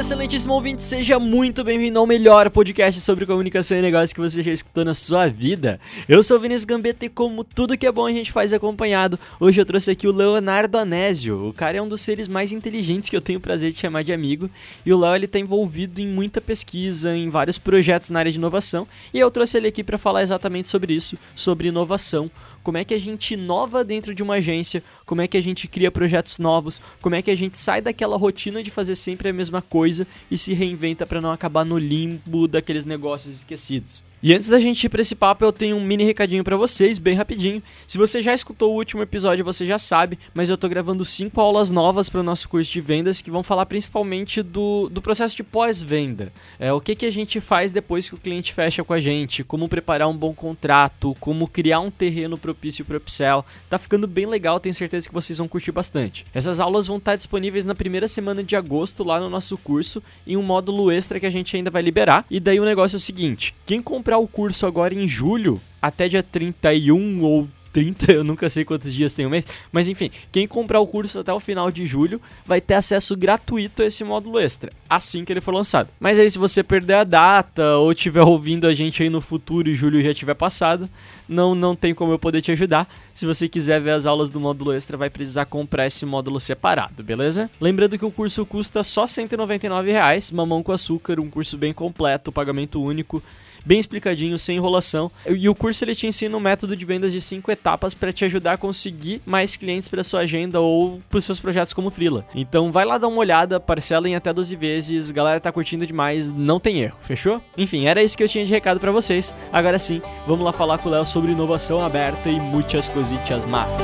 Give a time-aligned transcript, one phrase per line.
[0.00, 0.82] Excelentíssimo ouvinte!
[0.82, 4.94] Seja muito bem-vindo ao melhor podcast sobre comunicação e negócios que você já escutou na
[4.94, 5.78] sua vida.
[6.08, 9.18] Eu sou o Vinícius Gambetta e como tudo que é bom a gente faz acompanhado,
[9.38, 11.48] hoje eu trouxe aqui o Leonardo Anésio.
[11.48, 14.02] O cara é um dos seres mais inteligentes que eu tenho o prazer de chamar
[14.02, 14.48] de amigo.
[14.86, 18.38] E o Léo, ele tá envolvido em muita pesquisa, em vários projetos na área de
[18.38, 18.88] inovação.
[19.12, 22.30] E eu trouxe ele aqui para falar exatamente sobre isso, sobre inovação.
[22.62, 25.66] Como é que a gente inova dentro de uma agência, como é que a gente
[25.66, 29.32] cria projetos novos, como é que a gente sai daquela rotina de fazer sempre a
[29.32, 34.04] mesma coisa e se reinventa para não acabar no limbo daqueles negócios esquecidos.
[34.22, 36.98] E antes da gente ir para esse papo, eu tenho um mini recadinho para vocês,
[36.98, 37.62] bem rapidinho.
[37.86, 41.40] Se você já escutou o último episódio, você já sabe, mas eu tô gravando cinco
[41.40, 45.34] aulas novas para o nosso curso de vendas que vão falar principalmente do, do processo
[45.34, 46.30] de pós-venda.
[46.58, 49.42] É, o que, que a gente faz depois que o cliente fecha com a gente,
[49.42, 53.42] como preparar um bom contrato, como criar um terreno propício para upsell.
[53.70, 56.26] Tá ficando bem legal, tenho certeza que vocês vão curtir bastante.
[56.34, 60.36] Essas aulas vão estar disponíveis na primeira semana de agosto lá no nosso curso, em
[60.36, 62.26] um módulo extra que a gente ainda vai liberar.
[62.30, 66.08] E daí o negócio é o seguinte: quem comprar o curso agora em julho, até
[66.08, 70.46] dia 31 ou 30, eu nunca sei quantos dias tem o mês, mas enfim, quem
[70.46, 74.38] comprar o curso até o final de julho vai ter acesso gratuito a esse módulo
[74.38, 75.88] extra, assim que ele for lançado.
[75.98, 79.68] Mas aí se você perder a data ou estiver ouvindo a gente aí no futuro
[79.68, 80.88] e julho já tiver passado,
[81.28, 82.88] não não tem como eu poder te ajudar.
[83.14, 87.02] Se você quiser ver as aulas do módulo extra, vai precisar comprar esse módulo separado,
[87.04, 87.50] beleza?
[87.60, 92.32] Lembrando que o curso custa só 199 reais, mamão com açúcar, um curso bem completo,
[92.32, 93.22] pagamento único
[93.64, 95.10] bem explicadinho, sem enrolação.
[95.28, 98.24] E o curso ele te ensina um método de vendas de cinco etapas para te
[98.24, 102.24] ajudar a conseguir mais clientes para sua agenda ou para os seus projetos como freela.
[102.34, 106.28] Então vai lá dar uma olhada, parcela em até 12 vezes, galera tá curtindo demais,
[106.28, 107.40] não tem erro, fechou?
[107.56, 109.34] Enfim, era isso que eu tinha de recado para vocês.
[109.52, 113.78] Agora sim, vamos lá falar com o Léo sobre inovação aberta e muitas cositas más.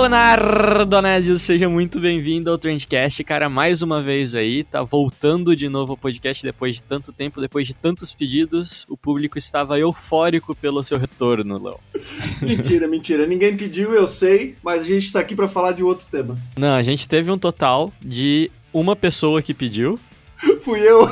[0.00, 5.68] Leonardo Anésio, seja muito bem-vindo ao Trendcast, cara, mais uma vez aí, tá voltando de
[5.68, 10.56] novo ao podcast depois de tanto tempo, depois de tantos pedidos, o público estava eufórico
[10.56, 11.78] pelo seu retorno, Léo.
[12.40, 16.06] Mentira, mentira, ninguém pediu, eu sei, mas a gente tá aqui pra falar de outro
[16.10, 16.38] tema.
[16.58, 20.00] Não, a gente teve um total de uma pessoa que pediu,
[20.60, 21.06] Fui eu.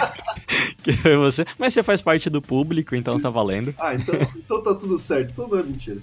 [0.82, 3.74] que foi você, mas você faz parte do público, então tá valendo.
[3.78, 6.00] ah, então, então tá tudo certo, então não é mentira.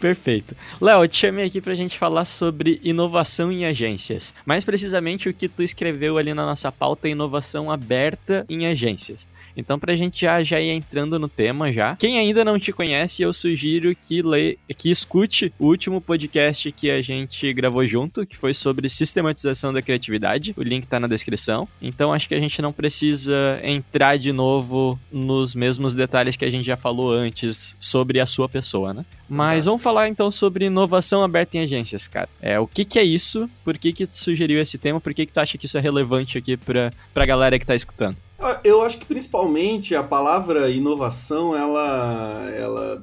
[0.00, 0.56] Perfeito.
[0.80, 4.32] Léo, te chamei aqui pra gente falar sobre inovação em agências.
[4.46, 9.28] Mais precisamente o que tu escreveu ali na nossa pauta, inovação aberta em agências.
[9.54, 11.96] Então, pra gente já, já ir entrando no tema já.
[11.96, 16.90] Quem ainda não te conhece, eu sugiro que, lê, que escute o último podcast que
[16.90, 20.54] a gente gravou junto, que foi sobre sistematização da criatividade.
[20.56, 21.68] O link tá na descrição.
[21.82, 26.50] Então, acho que a gente não precisa entrar de novo nos mesmos detalhes que a
[26.50, 29.04] gente já falou antes sobre a sua pessoa, né?
[29.32, 32.28] Mas vamos falar então sobre inovação aberta em agências, cara.
[32.42, 33.48] É, o que, que é isso?
[33.64, 35.00] Por que, que tu sugeriu esse tema?
[35.00, 37.76] Por que, que tu acha que isso é relevante aqui pra, pra galera que tá
[37.76, 38.16] escutando?
[38.42, 43.02] Ah, Eu acho que principalmente a palavra inovação, ela, ela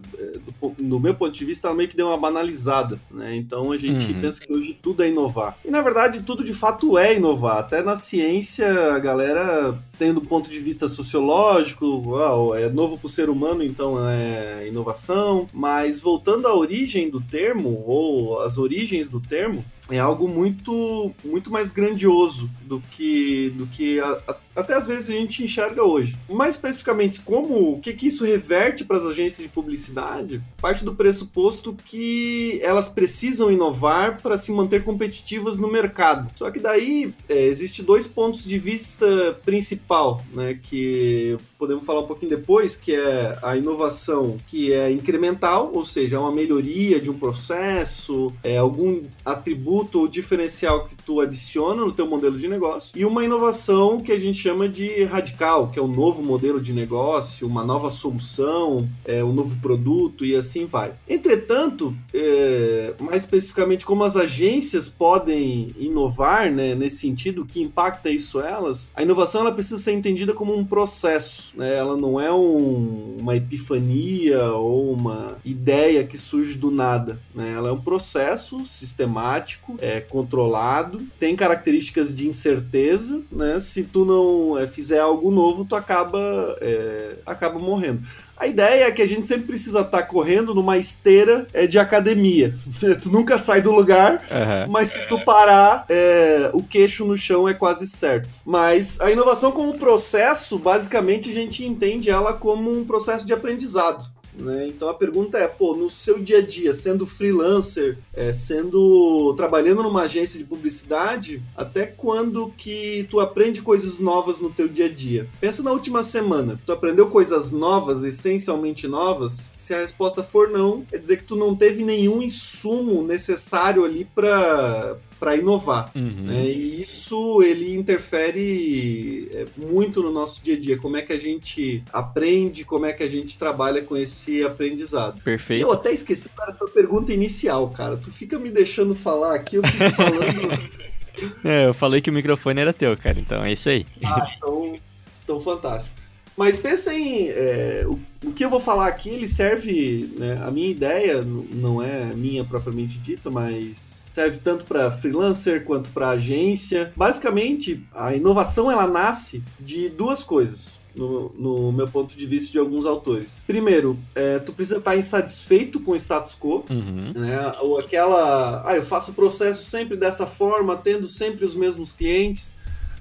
[0.62, 3.36] do, do meu ponto de vista, ela meio que deu uma banalizada, né?
[3.36, 4.22] Então a gente Uhum.
[4.22, 5.58] pensa que hoje tudo é inovar.
[5.64, 7.58] E na verdade tudo de fato é inovar.
[7.59, 13.06] Até na ciência a galera tem do ponto de vista sociológico, uau, é novo para
[13.08, 15.48] o ser humano, então é inovação.
[15.54, 21.50] Mas voltando à origem do termo ou as origens do termo, é algo muito muito
[21.51, 26.18] mais grandioso do que do que a- a- até às vezes a gente enxerga hoje.
[26.27, 30.42] Mais especificamente, como o que, que isso reverte para as agências de publicidade?
[30.59, 36.31] Parte do pressuposto que elas precisam inovar para se manter competitivas no mercado.
[36.36, 40.59] Só que daí é, existe dois pontos de vista principal, né?
[40.62, 46.18] Que podemos falar um pouquinho depois, que é a inovação que é incremental, ou seja,
[46.18, 51.92] é uma melhoria de um processo, é algum atributo ou diferencial que tu adiciona no
[51.92, 55.81] teu modelo de negócio, e uma inovação que a gente chama de radical, que é
[55.81, 60.94] um novo modelo de negócio, uma nova solução, é, um novo produto e assim vai.
[61.05, 68.39] Entretanto, é, mais especificamente como as agências podem inovar né, nesse sentido, que impacta isso
[68.39, 71.75] elas, a inovação ela precisa ser entendida como um processo, né?
[71.75, 77.51] ela não é um, uma epifania ou uma ideia que surge do nada, né?
[77.51, 83.59] ela é um processo sistemático, é controlado, tem características de incerteza, né?
[83.59, 86.19] se tu não é, fizer algo novo, tu acaba,
[86.62, 88.01] é, acaba morrendo.
[88.38, 91.80] A ideia é que a gente sempre precisa estar tá correndo numa esteira é, de
[91.80, 92.54] academia.
[93.01, 94.72] tu nunca sai do lugar, uhum.
[94.72, 98.30] mas se tu parar, é, o queixo no chão é quase certo.
[98.45, 104.06] Mas a inovação como processo, basicamente a gente entende ela como um processo de aprendizado.
[104.38, 104.68] Né?
[104.68, 109.84] Então a pergunta é, pô, no seu dia a dia, sendo freelancer, é, sendo trabalhando
[109.84, 114.94] numa agência de publicidade, até quando que tu aprende coisas novas no teu dia a
[114.94, 115.28] dia?
[115.39, 119.50] Pensa na última semana, tu aprendeu coisas novas, essencialmente novas?
[119.56, 124.06] Se a resposta for não, quer dizer que tu não teve nenhum insumo necessário ali
[124.06, 125.92] para para inovar.
[125.96, 126.25] Uhum.
[126.25, 126.46] Né?
[126.46, 130.78] E isso ele interfere é, muito no nosso dia a dia.
[130.78, 135.22] Como é que a gente aprende, como é que a gente trabalha com esse aprendizado.
[135.22, 135.62] Perfeito.
[135.62, 137.98] Eu até esqueci para a tua pergunta inicial, cara.
[137.98, 140.69] Tu fica me deixando falar aqui, eu fico falando.
[141.44, 143.19] é, eu falei que o microfone era teu, cara.
[143.19, 143.86] Então é isso aí.
[144.04, 144.75] Ah, então,
[145.24, 145.96] então fantástico.
[146.36, 147.30] Mas pensa em.
[147.30, 150.14] É, o, o, que eu vou falar aqui, ele serve.
[150.18, 155.92] Né, a minha ideia não é minha propriamente dita, mas serve tanto para freelancer quanto
[155.92, 156.92] para agência.
[156.96, 160.80] Basicamente, a inovação ela nasce de duas coisas.
[160.96, 163.44] No, no, meu ponto de vista de alguns autores.
[163.46, 167.14] Primeiro, é, tu precisa estar insatisfeito com o status quo, uhum.
[167.16, 167.54] né?
[167.62, 172.56] Ou aquela, ah, eu faço o processo sempre dessa forma, tendo sempre os mesmos clientes.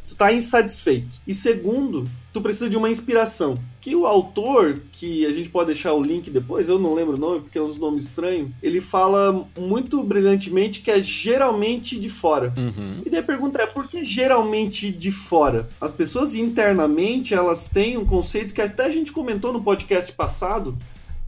[0.06, 1.20] Tu tá insatisfeito.
[1.26, 3.58] E segundo, tu precisa de uma inspiração.
[3.80, 7.18] Que o autor, que a gente pode deixar o link depois, eu não lembro o
[7.18, 12.52] nome porque é um nome estranho, ele fala muito brilhantemente que é geralmente de fora.
[12.56, 13.02] Uhum.
[13.04, 15.68] E daí a pergunta é, por que geralmente de fora?
[15.80, 20.76] As pessoas internamente, elas têm um conceito que até a gente comentou no podcast passado,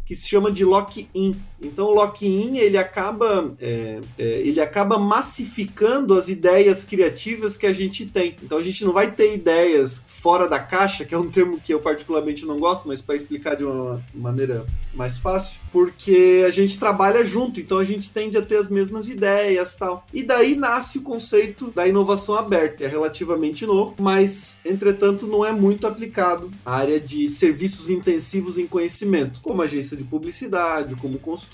[0.04, 1.36] que se chama de lock-in.
[1.60, 7.72] Então o lock-in ele acaba é, é, ele acaba massificando as ideias criativas que a
[7.72, 8.37] gente tem.
[8.43, 11.72] Então a gente não vai ter ideias fora da caixa, que é um termo que
[11.72, 16.78] eu particularmente não gosto, mas para explicar de uma maneira mais fácil, porque a gente
[16.78, 20.04] trabalha junto, então a gente tende a ter as mesmas ideias, tal.
[20.12, 25.52] E daí nasce o conceito da inovação aberta, é relativamente novo, mas entretanto não é
[25.52, 31.47] muito aplicado à área de serviços intensivos em conhecimento, como agência de publicidade, como consultoria,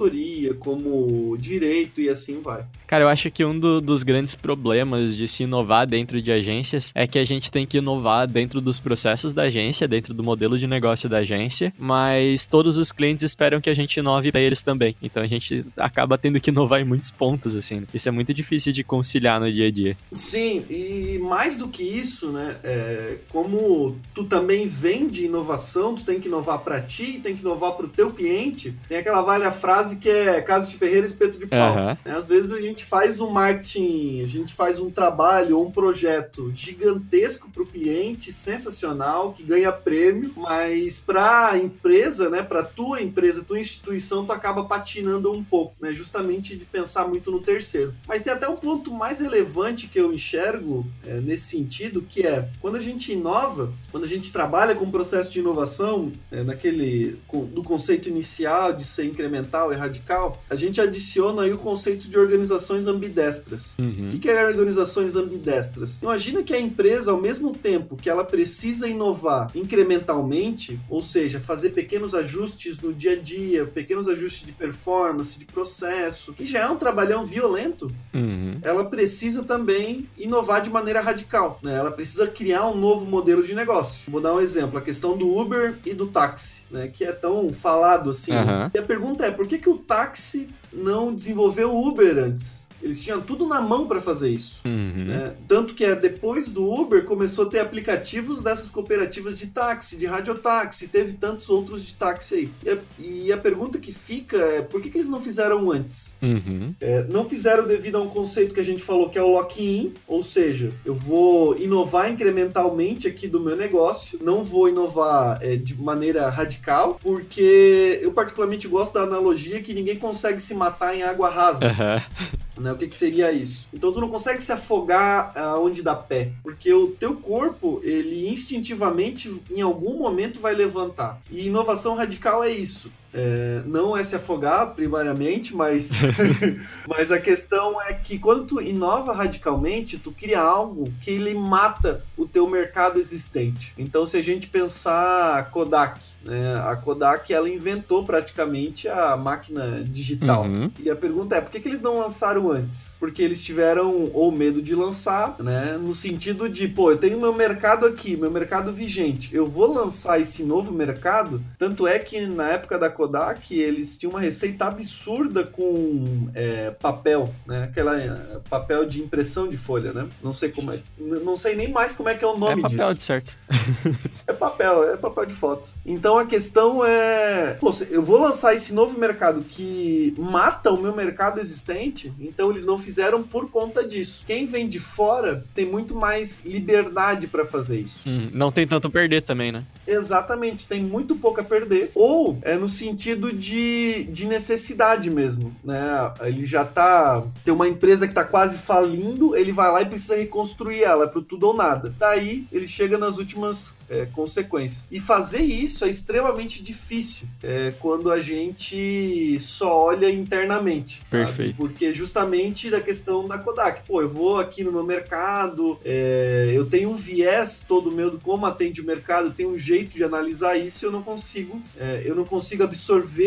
[0.58, 2.64] como direito e assim vai.
[2.86, 6.92] Cara, eu acho que um do, dos grandes problemas de se inovar dentro de agências
[6.94, 10.58] é que a gente tem que inovar dentro dos processos da agência, dentro do modelo
[10.58, 14.62] de negócio da agência, mas todos os clientes esperam que a gente inove para eles
[14.62, 14.94] também.
[15.02, 17.84] Então a gente acaba tendo que inovar em muitos pontos, assim.
[17.92, 19.96] Isso é muito difícil de conciliar no dia a dia.
[20.12, 22.56] Sim, e mais do que isso, né?
[22.62, 27.72] É, como tu também vende inovação, tu tem que inovar para ti, tem que inovar
[27.72, 31.38] para o teu cliente cliente, tem aquela velha frase que é casa de ferreira, espeto
[31.38, 31.76] de pau.
[31.76, 31.96] Uhum.
[32.04, 36.52] Às vezes a gente faz um marketing, a gente faz um trabalho ou um projeto
[36.54, 43.02] gigantesco para o cliente, sensacional, que ganha prêmio, mas para a empresa, né, para tua
[43.02, 47.94] empresa, tua instituição, tu acaba patinando um pouco, né, justamente de pensar muito no terceiro.
[48.06, 52.48] Mas tem até um ponto mais relevante que eu enxergo é, nesse sentido, que é
[52.60, 57.18] quando a gente inova, quando a gente trabalha com o processo de inovação, é, naquele
[57.52, 62.18] do conceito inicial de ser incremental e radical, a gente adiciona aí o conceito de
[62.18, 63.74] organizações ambidestras.
[63.78, 64.10] Uhum.
[64.12, 66.02] O que é organizações ambidestras?
[66.02, 71.70] Imagina que a empresa, ao mesmo tempo que ela precisa inovar incrementalmente, ou seja, fazer
[71.70, 76.68] pequenos ajustes no dia a dia, pequenos ajustes de performance, de processo, que já é
[76.68, 78.58] um trabalhão violento, uhum.
[78.62, 81.58] ela precisa também inovar de maneira radical.
[81.62, 81.74] Né?
[81.74, 84.10] Ela precisa criar um novo modelo de negócio.
[84.10, 86.88] Vou dar um exemplo: a questão do Uber e do táxi, né?
[86.88, 88.32] que é tão falado assim.
[88.32, 88.70] Uhum.
[88.74, 92.62] E a pergunta é, por que, que o táxi não desenvolveu o Uber antes?
[92.84, 94.60] Eles tinham tudo na mão para fazer isso.
[94.66, 95.06] Uhum.
[95.06, 95.34] Né?
[95.48, 100.04] Tanto que é depois do Uber começou a ter aplicativos dessas cooperativas de táxi, de
[100.04, 102.50] radiotáxi, teve tantos outros de táxi aí.
[102.62, 106.14] E a, e a pergunta que fica é por que, que eles não fizeram antes?
[106.20, 106.74] Uhum.
[106.78, 109.94] É, não fizeram devido a um conceito que a gente falou que é o lock-in,
[110.06, 115.74] ou seja, eu vou inovar incrementalmente aqui do meu negócio, não vou inovar é, de
[115.74, 121.30] maneira radical, porque eu particularmente gosto da analogia que ninguém consegue se matar em água
[121.30, 121.64] rasa.
[121.64, 122.53] Uhum.
[122.56, 122.72] Né?
[122.72, 123.68] O que, que seria isso?
[123.72, 129.42] Então tu não consegue se afogar aonde dá pé, porque o teu corpo, ele instintivamente,
[129.50, 131.20] em algum momento, vai levantar.
[131.30, 132.92] E inovação radical é isso.
[133.14, 135.92] É, não é se afogar primariamente, mas,
[136.88, 142.04] mas a questão é que quando tu inova radicalmente, tu cria algo que ele mata
[142.16, 143.72] o teu mercado existente.
[143.78, 149.84] Então, se a gente pensar a Kodak, né, a Kodak ela inventou praticamente a máquina
[149.84, 150.44] digital.
[150.44, 150.70] Uhum.
[150.80, 152.96] E a pergunta é, por que, que eles não lançaram antes?
[152.98, 157.32] Porque eles tiveram ou medo de lançar, né, no sentido de, pô, eu tenho meu
[157.32, 162.48] mercado aqui, meu mercado vigente, eu vou lançar esse novo mercado, tanto é que na
[162.48, 167.64] época da Kodak Kodak, eles tinham uma receita absurda com é, papel, né?
[167.64, 170.08] Aquela é, papel de impressão de folha, né?
[170.22, 172.62] Não sei como é, não sei nem mais como é que é o nome é
[172.62, 172.94] papel disso.
[172.94, 173.32] de certo.
[174.26, 175.70] é papel, é papel de foto.
[175.84, 180.94] Então a questão é, pô, eu vou lançar esse novo mercado que mata o meu
[180.94, 184.24] mercado existente, então eles não fizeram por conta disso.
[184.26, 188.08] Quem vem de fora tem muito mais liberdade para fazer isso.
[188.08, 189.64] Hum, não tem tanto a perder também, né?
[189.86, 191.90] Exatamente, tem muito pouco a perder.
[191.94, 196.12] Ou é no sentido de, de necessidade mesmo, né?
[196.22, 197.24] Ele já tá.
[197.44, 201.22] Tem uma empresa que tá quase falindo, ele vai lá e precisa reconstruir ela pro
[201.22, 201.94] tudo ou nada.
[201.98, 204.88] Daí ele chega nas últimas é, consequências.
[204.90, 211.00] E fazer isso é extremamente difícil é, quando a gente só olha internamente.
[211.10, 211.24] sabe?
[211.24, 211.56] Perfeito.
[211.56, 213.82] Porque justamente da questão da Kodak.
[213.86, 218.18] Pô, eu vou aqui no meu mercado, é, eu tenho um viés todo meu do
[218.18, 222.02] como atende o mercado, eu tenho um jeito de analisar isso, eu não consigo, é,
[222.04, 222.83] eu não consigo absorver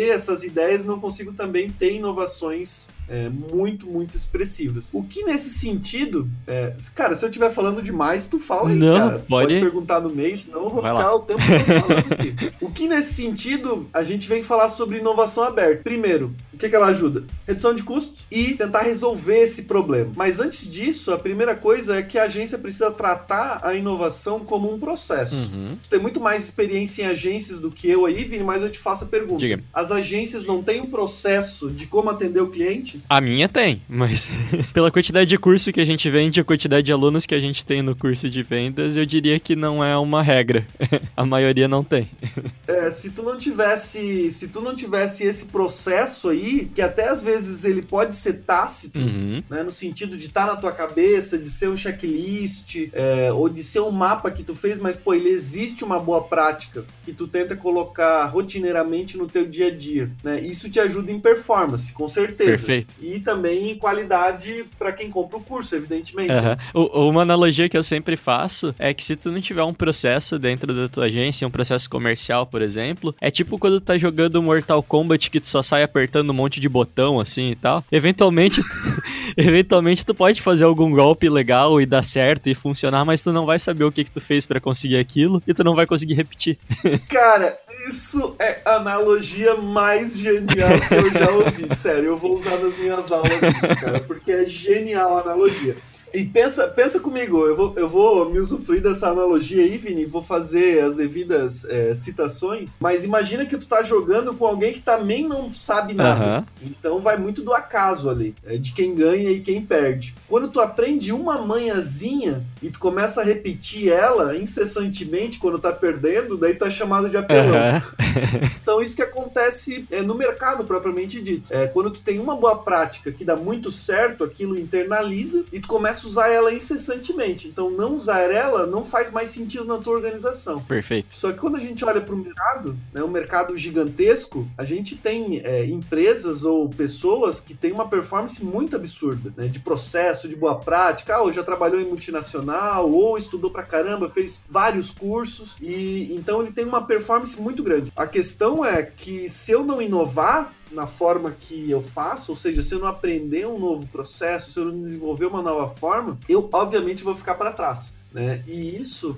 [0.10, 4.86] essas ideias, não consigo também ter inovações é, muito, muito expressivas.
[4.92, 8.98] O que nesse sentido, é, cara, se eu estiver falando demais, tu fala aí, Não,
[8.98, 9.20] cara.
[9.20, 11.16] Tu pode- perguntar no meio, senão eu vou Vai ficar lá.
[11.16, 12.52] o tempo todo falando aqui.
[12.62, 15.84] O que nesse sentido, a gente vem falar sobre inovação aberta.
[15.84, 17.24] Primeiro, o que, que ela ajuda?
[17.48, 20.12] Redução de custo e tentar resolver esse problema.
[20.16, 24.74] Mas antes disso, a primeira coisa é que a agência precisa tratar a inovação como
[24.74, 25.36] um processo.
[25.36, 25.78] Uhum.
[25.82, 28.80] Tu tem muito mais experiência em agências do que eu aí, Vini, mas eu te
[28.80, 29.40] faço a pergunta.
[29.40, 29.64] Diga.
[29.74, 32.97] As agências não têm um processo de como atender o cliente?
[33.10, 34.28] A minha tem, mas
[34.74, 37.66] pela quantidade de curso que a gente vende, a quantidade de alunos que a gente
[37.66, 40.66] tem no curso de vendas, eu diria que não é uma regra.
[41.16, 42.10] a maioria não tem.
[42.68, 47.24] É, se tu não tivesse, se tu não tivesse esse processo aí, que até às
[47.24, 49.42] vezes ele pode ser tácito, Uhum.
[49.50, 53.64] né, no sentido de estar na tua cabeça, de ser um checklist, é, ou de
[53.64, 57.26] ser um mapa que tu fez, mas pô, ele existe uma boa prática que tu
[57.26, 60.40] tenta colocar rotineiramente no teu dia a dia, né?
[60.42, 62.52] Isso te ajuda em performance, com certeza.
[62.52, 62.87] Perfeito.
[63.00, 66.34] E também qualidade para quem compra o curso, evidentemente.
[66.74, 70.40] O- Uma analogia que eu sempre faço é que se tu não tiver um processo
[70.40, 74.42] dentro da tua agência, um processo comercial, por exemplo, é tipo quando tu tá jogando
[74.42, 77.84] Mortal Kombat que tu só sai apertando um monte de botão assim e tal.
[77.92, 78.62] Eventualmente,
[79.38, 83.46] eventualmente tu pode fazer algum golpe legal e dar certo e funcionar, mas tu não
[83.46, 86.16] vai saber o que que tu fez pra conseguir aquilo e tu não vai conseguir
[86.16, 86.58] repetir.
[87.08, 91.68] Cara, isso é a analogia mais genial que eu já ouvi.
[91.78, 95.76] Sério, eu vou usar nas minhas aulas isso, cara, porque é genial a analogia.
[96.14, 100.24] E pensa, pensa comigo, eu vou, eu vou me usufruir dessa analogia aí, Vini, vou
[100.24, 105.28] fazer as devidas é, citações, mas imagina que tu tá jogando com alguém que também
[105.28, 106.24] não sabe nada.
[106.24, 106.46] Aham.
[106.62, 110.16] Então vai muito do acaso ali, é, de quem ganha e quem perde.
[110.28, 116.38] Quando tu aprende uma manhãzinha e tu começa a repetir ela incessantemente quando tá perdendo,
[116.38, 117.56] daí é chamado de apelão.
[117.56, 117.84] Aham.
[118.62, 121.54] Então isso que acontece é, no mercado propriamente dito.
[121.54, 125.68] É, quando tu tem uma boa prática que dá muito certo, aquilo internaliza e tu
[125.68, 127.48] começa a usar ela incessantemente.
[127.48, 130.62] Então não usar ela não faz mais sentido na tua organização.
[130.64, 131.16] Perfeito.
[131.16, 134.96] Só que quando a gente olha para o mercado, né, um mercado gigantesco, a gente
[134.96, 140.36] tem é, empresas ou pessoas que têm uma performance muito absurda, né, de processo, de
[140.36, 141.16] boa prática.
[141.16, 142.47] Ah, ou já trabalhou em multinacional,
[142.82, 147.92] ou estudou pra caramba, fez vários cursos, e então ele tem uma performance muito grande.
[147.96, 152.62] A questão é que se eu não inovar, na forma que eu faço, ou seja,
[152.62, 156.48] se eu não aprender um novo processo, se eu não desenvolver uma nova forma, eu
[156.52, 158.44] obviamente vou ficar para trás, né?
[158.46, 159.18] E isso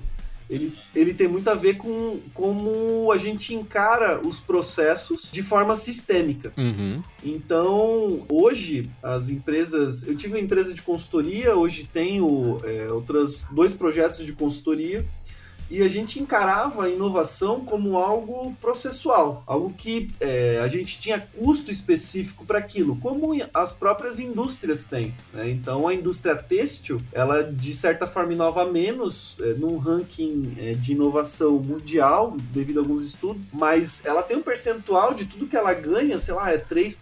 [0.50, 5.76] ele, ele tem muito a ver com como a gente encara os processos de forma
[5.76, 6.52] sistêmica.
[6.58, 7.02] Uhum.
[7.24, 10.04] Então, hoje, as empresas.
[10.04, 15.06] Eu tive uma empresa de consultoria, hoje tenho é, outros dois projetos de consultoria.
[15.70, 21.20] E a gente encarava a inovação como algo processual, algo que é, a gente tinha
[21.20, 25.14] custo específico para aquilo, como as próprias indústrias têm.
[25.34, 25.50] né?
[25.50, 30.94] Então, a indústria têxtil, ela de certa forma inova menos é, num ranking é, de
[30.94, 35.74] inovação mundial, devido a alguns estudos, mas ela tem um percentual de tudo que ela
[35.74, 36.98] ganha, sei lá, é 3%,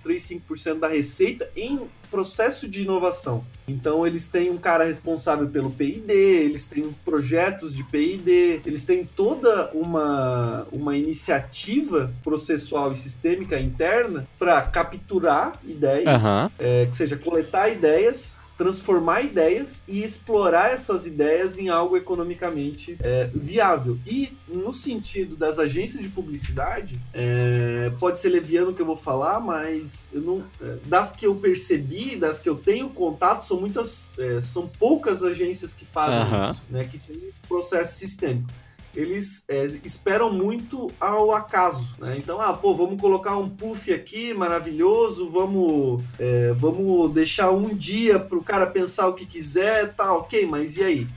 [0.00, 1.80] 3,5% da receita em
[2.14, 3.44] processo de inovação.
[3.66, 9.04] Então eles têm um cara responsável pelo P&D, eles têm projetos de P&D, eles têm
[9.04, 16.50] toda uma, uma iniciativa processual e sistêmica interna para capturar ideias, Aham.
[16.56, 23.28] é, que seja coletar ideias, transformar ideias e explorar essas ideias em algo economicamente é,
[23.34, 23.98] viável.
[24.06, 28.96] E no sentido das agências de publicidade, é, pode ser leviano o que eu vou
[28.96, 34.12] falar, mas não, é, das que eu percebi, das que eu tenho contato, são muitas,
[34.18, 36.52] é, são poucas agências que fazem Aham.
[36.52, 38.48] isso, né, que tem um processo sistêmico.
[38.94, 42.16] Eles é, esperam muito ao acaso, né?
[42.16, 48.20] Então, ah, pô, vamos colocar um puff aqui maravilhoso, vamos é, vamos deixar um dia
[48.20, 51.08] para o cara pensar o que quiser, tá ok, mas e aí?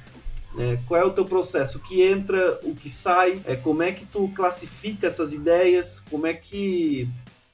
[0.57, 1.77] É, qual é o teu processo?
[1.77, 3.39] O que entra, o que sai?
[3.45, 5.99] É, como é que tu classifica essas ideias?
[6.09, 7.07] Como é que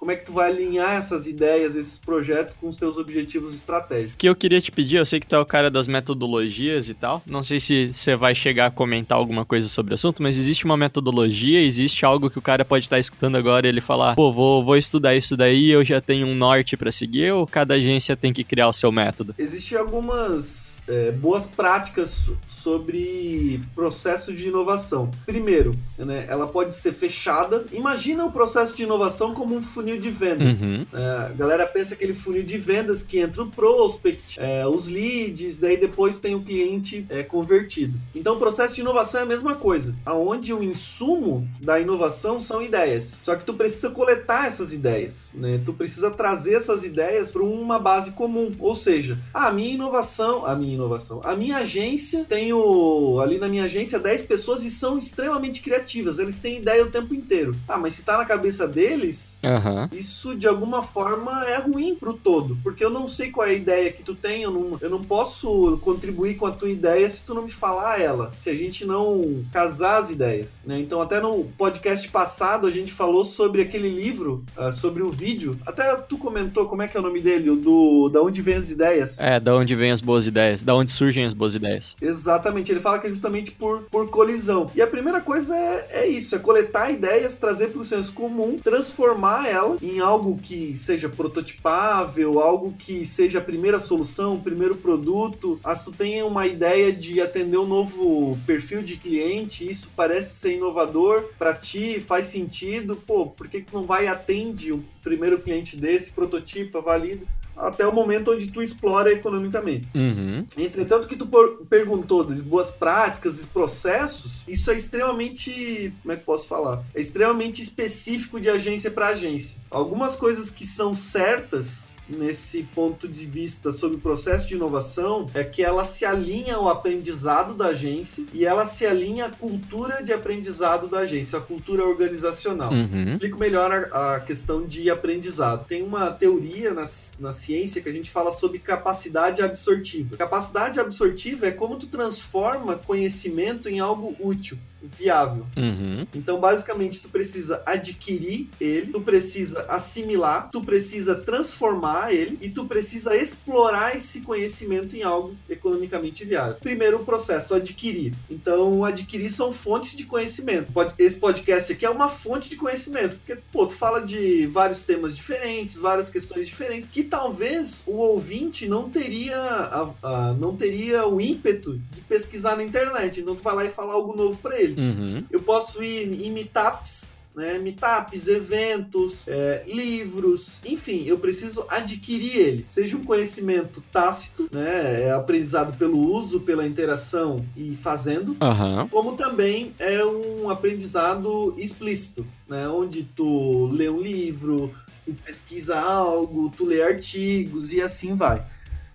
[0.03, 4.15] como é que tu vai alinhar essas ideias, esses projetos com os teus objetivos estratégicos?
[4.15, 6.89] O que eu queria te pedir, eu sei que tu é o cara das metodologias
[6.89, 7.23] e tal.
[7.25, 10.65] Não sei se você vai chegar a comentar alguma coisa sobre o assunto, mas existe
[10.65, 14.29] uma metodologia, existe algo que o cara pode estar escutando agora e ele falar, pô,
[14.29, 18.13] vou, vou estudar isso daí, eu já tenho um norte pra seguir, ou cada agência
[18.17, 19.33] tem que criar o seu método?
[19.37, 25.09] Existem algumas é, boas práticas so- sobre processo de inovação.
[25.25, 27.65] Primeiro, né, ela pode ser fechada.
[27.71, 30.61] Imagina o processo de inovação como um funil de vendas.
[30.61, 30.85] Uhum.
[30.93, 35.59] É, a galera pensa aquele funil de vendas que entra o prospect, é, os leads,
[35.59, 37.97] daí depois tem o cliente é, convertido.
[38.13, 42.61] Então o processo de inovação é a mesma coisa, aonde o insumo da inovação são
[42.61, 43.19] ideias.
[43.23, 45.61] Só que tu precisa coletar essas ideias, né?
[45.65, 48.51] Tu precisa trazer essas ideias para uma base comum.
[48.59, 53.65] Ou seja, a minha inovação, a minha inovação, a minha agência, tenho ali na minha
[53.65, 57.55] agência 10 pessoas e são extremamente criativas, eles têm ideia o tempo inteiro.
[57.67, 59.89] Ah, mas se tá na cabeça deles, Aham.
[59.91, 63.53] isso de alguma forma é ruim pro todo, porque eu não sei qual é a
[63.53, 67.23] ideia que tu tem, eu não, eu não posso contribuir com a tua ideia se
[67.23, 70.79] tu não me falar ela, se a gente não casar as ideias, né?
[70.79, 75.57] Então até no podcast passado a gente falou sobre aquele livro, ah, sobre o vídeo,
[75.65, 78.55] até tu comentou como é que é o nome dele, o do da onde vem
[78.55, 79.19] as ideias.
[79.19, 81.95] É, da onde vem as boas ideias, da onde surgem as boas ideias.
[82.01, 84.71] Exatamente, ele fala que é justamente por, por colisão.
[84.75, 88.57] E a primeira coisa é, é isso, é coletar ideias, trazer para o senso comum,
[88.57, 94.75] transformar ela em algo que seja prototipável, algo que seja a primeira solução, o primeiro
[94.75, 95.59] produto.
[95.63, 100.35] Ah, se tu tem uma ideia de atender um novo perfil de cliente, isso parece
[100.35, 104.83] ser inovador para ti, faz sentido, pô, por que, que não vai e atende o
[105.01, 107.25] primeiro cliente desse, prototipa, valida?
[107.55, 109.87] Até o momento onde tu explora economicamente.
[109.95, 110.45] Uhum.
[110.57, 111.27] Entretanto, que tu
[111.69, 115.93] perguntou das boas práticas e processos, isso é extremamente.
[116.01, 116.83] Como é que posso falar?
[116.93, 119.57] É extremamente específico de agência para agência.
[119.69, 125.43] Algumas coisas que são certas nesse ponto de vista sobre o processo de inovação é
[125.43, 130.11] que ela se alinha ao aprendizado da agência e ela se alinha à cultura de
[130.11, 132.71] aprendizado da agência, a cultura organizacional.
[132.71, 133.13] Uhum.
[133.13, 135.65] Explico melhor a, a questão de aprendizado.
[135.65, 136.83] Tem uma teoria na,
[137.19, 140.17] na ciência que a gente fala sobre capacidade absortiva.
[140.17, 145.45] Capacidade absortiva é como tu transforma conhecimento em algo útil, viável.
[145.57, 146.05] Uhum.
[146.13, 152.65] Então, basicamente, tu precisa adquirir ele, tu precisa assimilar, tu precisa transformar ele e tu
[152.65, 156.55] precisa explorar esse conhecimento em algo economicamente viável.
[156.61, 158.13] Primeiro, o processo adquirir.
[158.29, 160.67] Então, adquirir são fontes de conhecimento.
[160.97, 165.15] Esse podcast aqui é uma fonte de conhecimento, porque, pô, tu fala de vários temas
[165.15, 171.19] diferentes, várias questões diferentes, que talvez o ouvinte não teria, a- a- não teria o
[171.21, 173.19] ímpeto de pesquisar na internet.
[173.21, 174.72] Então, tu vai lá e fala algo novo para ele.
[174.77, 175.23] Uhum.
[175.31, 177.57] Eu posso ir em meetups, né?
[177.57, 182.63] Meetups, eventos, é, livros, enfim, eu preciso adquirir ele.
[182.67, 185.03] Seja um conhecimento tácito, né?
[185.03, 188.87] É aprendizado pelo uso, pela interação e fazendo, Aham.
[188.89, 192.67] como também é um aprendizado explícito, né?
[192.67, 194.71] Onde tu lê um livro,
[195.05, 198.45] tu pesquisa algo, tu lê artigos e assim vai.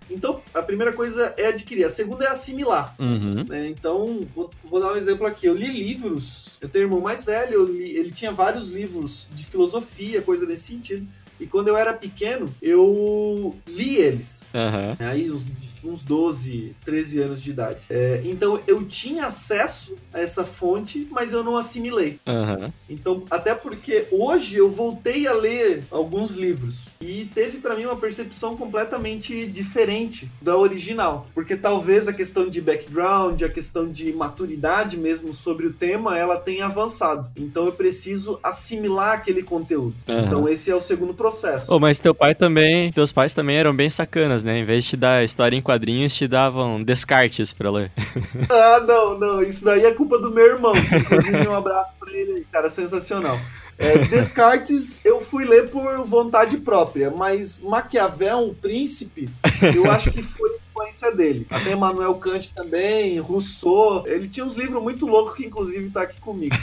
[0.09, 3.43] Então, a primeira coisa é adquirir, a segunda é assimilar Uhum.
[3.47, 3.67] né?
[3.67, 5.45] Então, vou, vou dar um exemplo aqui.
[5.47, 9.43] Eu li livros, eu tenho um irmão mais velho, li- ele tinha vários livros de
[9.45, 11.07] filosofia, coisa nesse sentido.
[11.39, 14.43] E quando eu era pequeno, eu li eles.
[14.53, 14.97] Aham.
[14.99, 15.47] Aí, os
[15.81, 17.79] uns 12, 13 anos de idade.
[17.89, 22.19] É, então eu tinha acesso a essa fonte, mas eu não assimilei.
[22.27, 22.73] Aham.
[22.89, 27.95] Então, até porque hoje eu voltei a ler alguns livros e teve pra mim uma
[27.95, 34.97] percepção completamente diferente da original, porque talvez a questão de background, a questão de maturidade
[34.97, 37.29] mesmo sobre o tema, ela tenha avançado.
[37.37, 39.95] Então eu preciso assimilar aquele conteúdo.
[40.09, 40.25] Aham.
[40.25, 41.73] Então esse é o segundo processo.
[41.73, 44.59] Ô, mas teu pai também, teus pais também eram bem sacanas, né?
[44.59, 47.91] Em vez de te dar história em quadrinhos, te davam descartes pra ler.
[48.51, 50.73] Ah, não, não, isso daí é culpa do meu irmão.
[50.75, 53.39] Inclusive, um abraço pra ele aí, cara, sensacional.
[53.79, 59.29] É, Descartes eu fui ler por vontade própria, mas Maquiavel, o príncipe,
[59.73, 61.47] eu acho que foi influência dele.
[61.49, 66.19] Até Emmanuel Kant também, Rousseau, ele tinha uns livros muito loucos que inclusive tá aqui
[66.19, 66.55] comigo.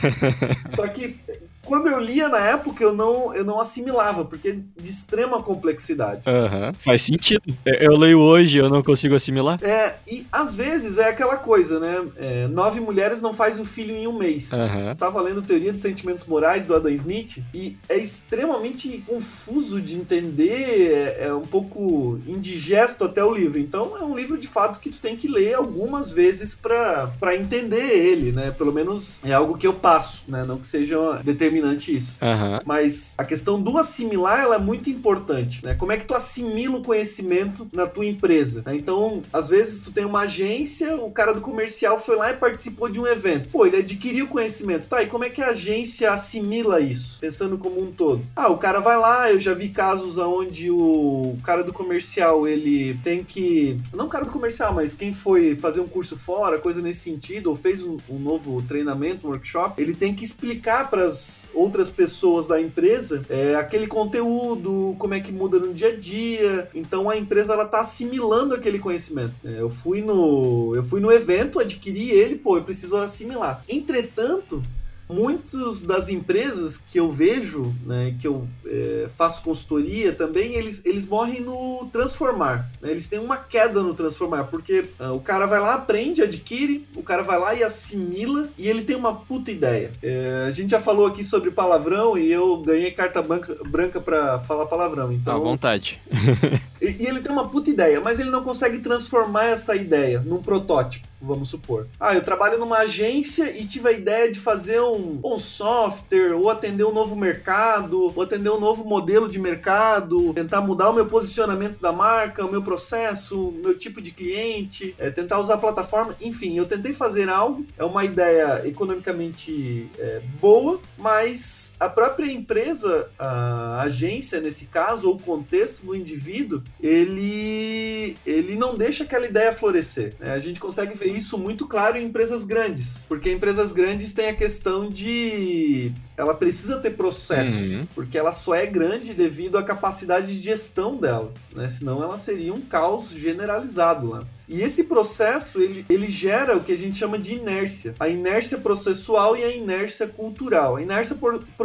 [0.74, 1.18] Só que
[1.66, 6.22] quando eu lia na época eu não, eu não assimilava, porque é de extrema complexidade.
[6.26, 6.72] Aham.
[6.78, 7.54] Faz sentido.
[7.64, 9.58] Eu, leio hoje, eu não consigo assimilar.
[9.62, 12.06] É, e às vezes é aquela coisa, né?
[12.16, 14.50] É, nove mulheres não faz um filho em um mês.
[14.52, 19.96] Eu tava lendo Teoria dos Sentimentos Morais do Adam Smith e é extremamente confuso de
[19.96, 23.58] entender, é, é um pouco indigesto até o livro.
[23.58, 27.36] Então é um livro de fato que tu tem que ler algumas vezes pra pra
[27.36, 28.50] entender ele, né?
[28.50, 30.44] Pelo menos é algo que eu passo, né?
[30.44, 31.20] Não que seja
[31.56, 32.18] determinante isso.
[32.20, 32.60] Aham.
[32.64, 35.74] Mas a questão do assimilar ela é muito importante, né?
[35.74, 38.62] Como é que tu assimila o conhecimento na tua empresa?
[38.64, 38.76] né?
[38.76, 42.88] Então, às vezes tu tem uma agência, o cara do comercial foi lá e participou
[42.88, 43.48] de um evento.
[43.48, 44.88] Pô, ele adquiriu conhecimento.
[44.88, 47.18] Tá, e como é que a agência assimila isso?
[47.20, 48.24] Pensando como um todo.
[48.34, 52.98] Ah, o cara vai lá, eu já vi casos onde o cara do comercial, ele
[53.02, 53.78] tem que...
[53.94, 57.48] Não o cara do comercial, mas quem foi fazer um curso fora, coisa nesse sentido,
[57.48, 61.90] ou fez um, um novo treinamento, um workshop, ele tem que explicar para as outras
[61.90, 66.68] pessoas da empresa é, aquele conteúdo, como é que muda no dia a dia.
[66.74, 69.34] Então a empresa ela tá assimilando aquele conhecimento.
[69.44, 73.62] É, eu fui no eu fui no evento, adquiri ele, pô, eu preciso assimilar.
[73.68, 74.62] Entretanto,
[75.08, 81.06] muitos das empresas que eu vejo, né, que eu é, faço consultoria também, eles, eles
[81.06, 82.70] morrem no transformar.
[82.80, 82.90] né?
[82.90, 87.02] Eles têm uma queda no transformar, porque ah, o cara vai lá, aprende, adquire, o
[87.02, 89.92] cara vai lá e assimila, e ele tem uma puta ideia.
[90.02, 94.38] É, a gente já falou aqui sobre palavrão e eu ganhei carta branca, branca para
[94.40, 95.06] falar palavrão.
[95.06, 96.00] Tá à Então, vontade.
[96.80, 100.42] e, e ele tem uma puta ideia, mas ele não consegue transformar essa ideia num
[100.42, 101.86] protótipo, vamos supor.
[101.98, 106.50] Ah, eu trabalho numa agência e tive a ideia de fazer um, um software, ou
[106.50, 111.06] atender um novo mercado, ou atender um novo modelo de mercado, tentar mudar o meu
[111.06, 115.58] posicionamento da marca, o meu processo, o meu tipo de cliente, é, tentar usar a
[115.58, 116.14] plataforma.
[116.20, 123.08] Enfim, eu tentei fazer algo, é uma ideia economicamente é, boa, mas a própria empresa,
[123.18, 129.52] a agência nesse caso, ou o contexto do indivíduo, ele, ele não deixa aquela ideia
[129.52, 130.14] florescer.
[130.18, 130.32] né?
[130.32, 134.34] A gente consegue ver isso muito claro em empresas grandes, porque empresas grandes têm a
[134.34, 137.86] questão de ela precisa ter processo, Uhum.
[137.94, 141.68] porque ela só é grande devido à capacidade de gestão dela, né?
[141.68, 144.22] Senão ela seria um caos generalizado lá.
[144.48, 147.96] E esse processo, ele, ele gera o que a gente chama de inércia.
[147.98, 150.76] A inércia processual e a inércia cultural.
[150.76, 151.16] A inércia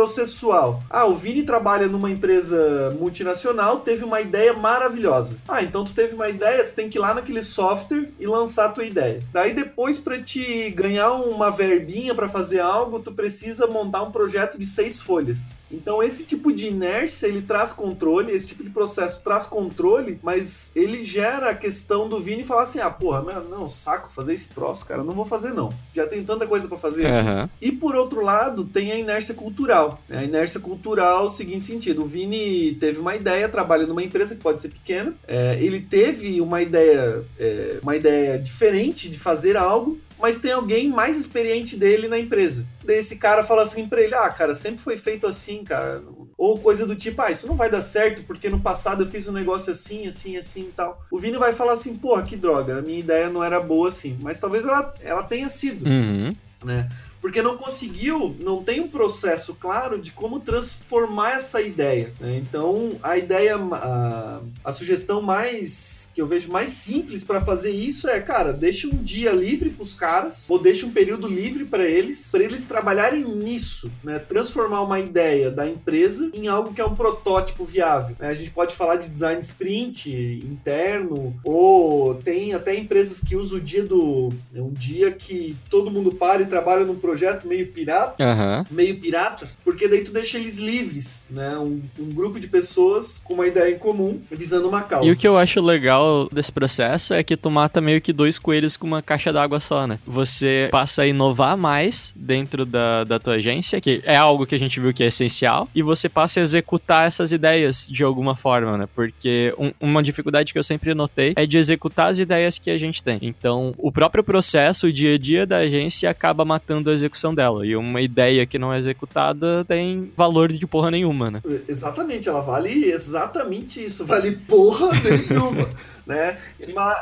[0.01, 0.81] processual.
[0.89, 5.37] Ah, o Vini trabalha numa empresa multinacional, teve uma ideia maravilhosa.
[5.47, 8.65] Ah, então tu teve uma ideia, tu tem que ir lá naquele software e lançar
[8.65, 9.23] a tua ideia.
[9.31, 14.40] Daí depois, para te ganhar uma verbinha para fazer algo, tu precisa montar um projeto
[14.45, 15.55] de seis folhas.
[15.71, 20.71] Então esse tipo de inércia ele traz controle, esse tipo de processo traz controle, mas
[20.75, 24.49] ele gera a questão do Vini falar assim: ah, porra, não, não, saco fazer esse
[24.49, 25.73] troço, cara, não vou fazer não.
[25.93, 27.05] Já tem tanta coisa pra fazer.
[27.05, 27.49] Aham.
[27.61, 30.01] E por outro lado, tem a inércia cultural.
[30.09, 30.19] né?
[30.19, 34.41] A inércia cultural, no seguinte sentido: o Vini teve uma ideia, trabalha numa empresa que
[34.41, 39.99] pode ser pequena, é, ele teve uma ideia, é, uma ideia diferente de fazer algo.
[40.21, 42.63] Mas tem alguém mais experiente dele na empresa.
[42.91, 46.01] Esse cara fala assim pra ele: Ah, cara, sempre foi feito assim, cara.
[46.37, 49.27] Ou coisa do tipo: Ah, isso não vai dar certo porque no passado eu fiz
[49.27, 51.01] um negócio assim, assim, assim e tal.
[51.11, 54.17] O Vini vai falar assim: Porra, que droga, a minha ideia não era boa assim.
[54.21, 56.35] Mas talvez ela, ela tenha sido Uhum.
[56.63, 56.89] né?
[57.21, 62.11] Porque não conseguiu, não tem um processo claro de como transformar essa ideia.
[62.19, 62.35] né?
[62.37, 68.07] Então, a ideia, a, a sugestão mais que eu vejo mais simples para fazer isso
[68.07, 71.87] é, cara, deixa um dia livre para os caras, ou deixa um período livre para
[71.87, 74.19] eles, para eles trabalharem nisso, né?
[74.19, 78.15] Transformar uma ideia da empresa em algo que é um protótipo viável.
[78.19, 78.27] né?
[78.27, 80.09] A gente pode falar de design sprint
[80.45, 86.11] interno, ou tem até empresas que usam o dia do um dia que todo mundo
[86.11, 88.65] para e trabalha num projeto meio pirata, Aham.
[88.69, 91.57] meio pirata, porque daí tu deixa eles livres, né?
[91.57, 95.07] Um, um grupo de pessoas com uma ideia em comum, visando uma causa.
[95.07, 96.00] E o que eu acho legal
[96.31, 99.85] desse processo é que tu mata meio que dois coelhos com uma caixa d'água só,
[99.87, 99.99] né?
[100.05, 104.59] Você passa a inovar mais dentro da, da tua agência, que é algo que a
[104.59, 108.77] gente viu que é essencial, e você passa a executar essas ideias de alguma forma,
[108.77, 108.87] né?
[108.95, 112.77] Porque um- uma dificuldade que eu sempre notei é de executar as ideias que a
[112.77, 113.19] gente tem.
[113.21, 117.65] Então, o próprio processo, o dia a dia da agência acaba matando a execução dela.
[117.65, 121.41] E uma ideia que não é executada tem valor de porra nenhuma, né?
[121.67, 124.89] Exatamente, ela vale exatamente isso, vale porra
[125.29, 125.69] nenhuma,
[126.11, 126.37] né?
[126.73, 126.99] Mas,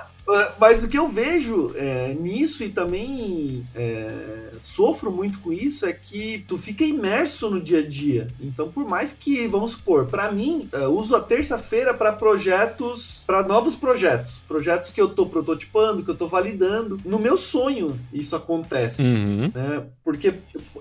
[0.60, 5.94] mas o que eu vejo é, nisso e também é, sofro muito com isso é
[5.94, 8.28] que tu fica imerso no dia a dia.
[8.40, 13.44] Então, por mais que, vamos supor, pra mim, é, uso a terça-feira pra projetos, pra
[13.44, 16.98] novos projetos, projetos que eu tô prototipando, que eu tô validando.
[17.06, 19.52] No meu sonho, isso acontece Uhum.
[19.54, 19.84] né?
[20.04, 20.34] Porque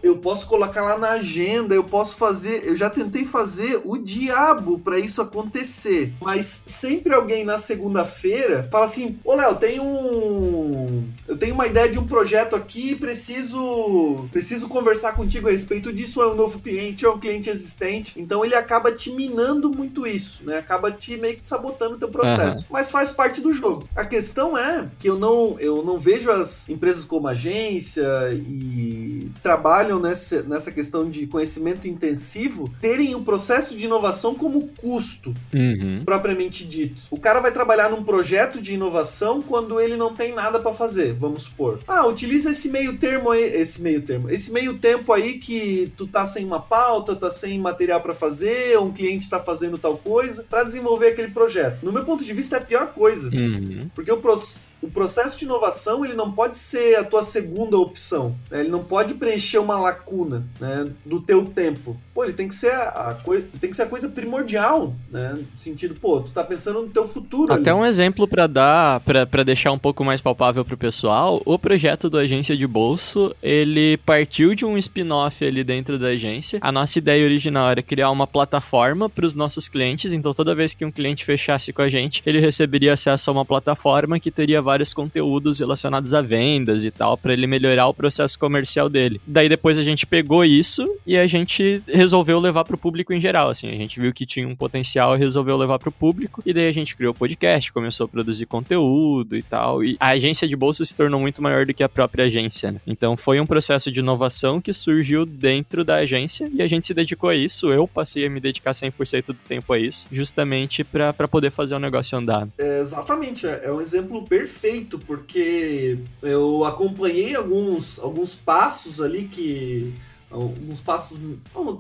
[0.02, 4.78] eu posso colocar lá na agenda, eu posso fazer, eu já tentei fazer o diabo
[4.78, 11.36] para isso acontecer, mas sempre alguém na segunda-feira fala assim: "Ô Léo, tem um eu
[11.36, 16.26] tenho uma ideia de um projeto aqui, preciso preciso conversar contigo a respeito disso, é
[16.30, 18.14] um novo cliente, é um cliente existente".
[18.20, 20.58] Então ele acaba te minando muito isso, né?
[20.58, 23.88] Acaba te meio que sabotando o teu processo, mas faz parte do jogo.
[23.94, 29.98] A questão é que eu não eu não vejo as empresas como agência e trabalham
[30.00, 36.02] nessa, nessa questão de conhecimento intensivo terem o processo de inovação como custo, Uhum.
[36.04, 37.02] propriamente dito.
[37.10, 41.12] O cara vai trabalhar num projeto de inovação quando ele não tem nada para fazer,
[41.12, 41.78] vamos supor.
[41.86, 46.06] Ah, utiliza esse meio termo aí, esse meio termo, esse meio tempo aí que tu
[46.06, 50.44] tá sem uma pauta, tá sem material para fazer, um cliente tá fazendo tal coisa,
[50.48, 51.84] para desenvolver aquele projeto.
[51.84, 53.28] No meu ponto de vista é a pior coisa.
[53.28, 53.88] Uhum.
[53.94, 58.34] Porque o, proc- o processo de inovação ele não pode ser a tua segunda opção.
[58.50, 58.60] né?
[58.60, 61.96] Ele não pode preencher uma lacuna né, do teu tempo.
[62.14, 65.34] Pô, ele tem que ser a, a coi- tem que ser a coisa primordial, né?
[65.52, 67.52] No sentido, pô, tu tá pensando no teu futuro.
[67.52, 67.80] Até ali.
[67.80, 72.18] um exemplo pra dar, pra deixar um pouco mais palpável pro pessoal, o projeto do
[72.18, 76.58] Agência de Bolso, ele partiu de um spin-off ali dentro da agência.
[76.60, 80.74] A nossa ideia original era criar uma plataforma para os nossos clientes, então toda vez
[80.74, 84.60] que um cliente fechasse com a gente, ele receberia acesso a uma plataforma que teria
[84.60, 89.20] vários conteúdos relacionados a vendas e tal, pra ele melhorar o processo comercial dele.
[89.26, 93.48] Daí depois a gente pegou isso e a gente resolveu levar pro público em geral,
[93.48, 96.68] assim, a gente viu que tinha um potencial e resolveu levar pro público, e daí
[96.68, 98.97] a gente criou o podcast, começou a produzir conteúdo
[99.32, 102.24] e tal, e a agência de bolsa se tornou muito maior do que a própria
[102.24, 102.80] agência, né?
[102.86, 106.94] Então foi um processo de inovação que surgiu dentro da agência e a gente se
[106.94, 111.12] dedicou a isso, eu passei a me dedicar 100% do tempo a isso, justamente pra
[111.28, 112.48] poder fazer o negócio andar.
[112.58, 119.94] É, exatamente, é é um exemplo perfeito, porque eu acompanhei alguns, alguns passos ali que.
[120.30, 121.18] Alguns passos.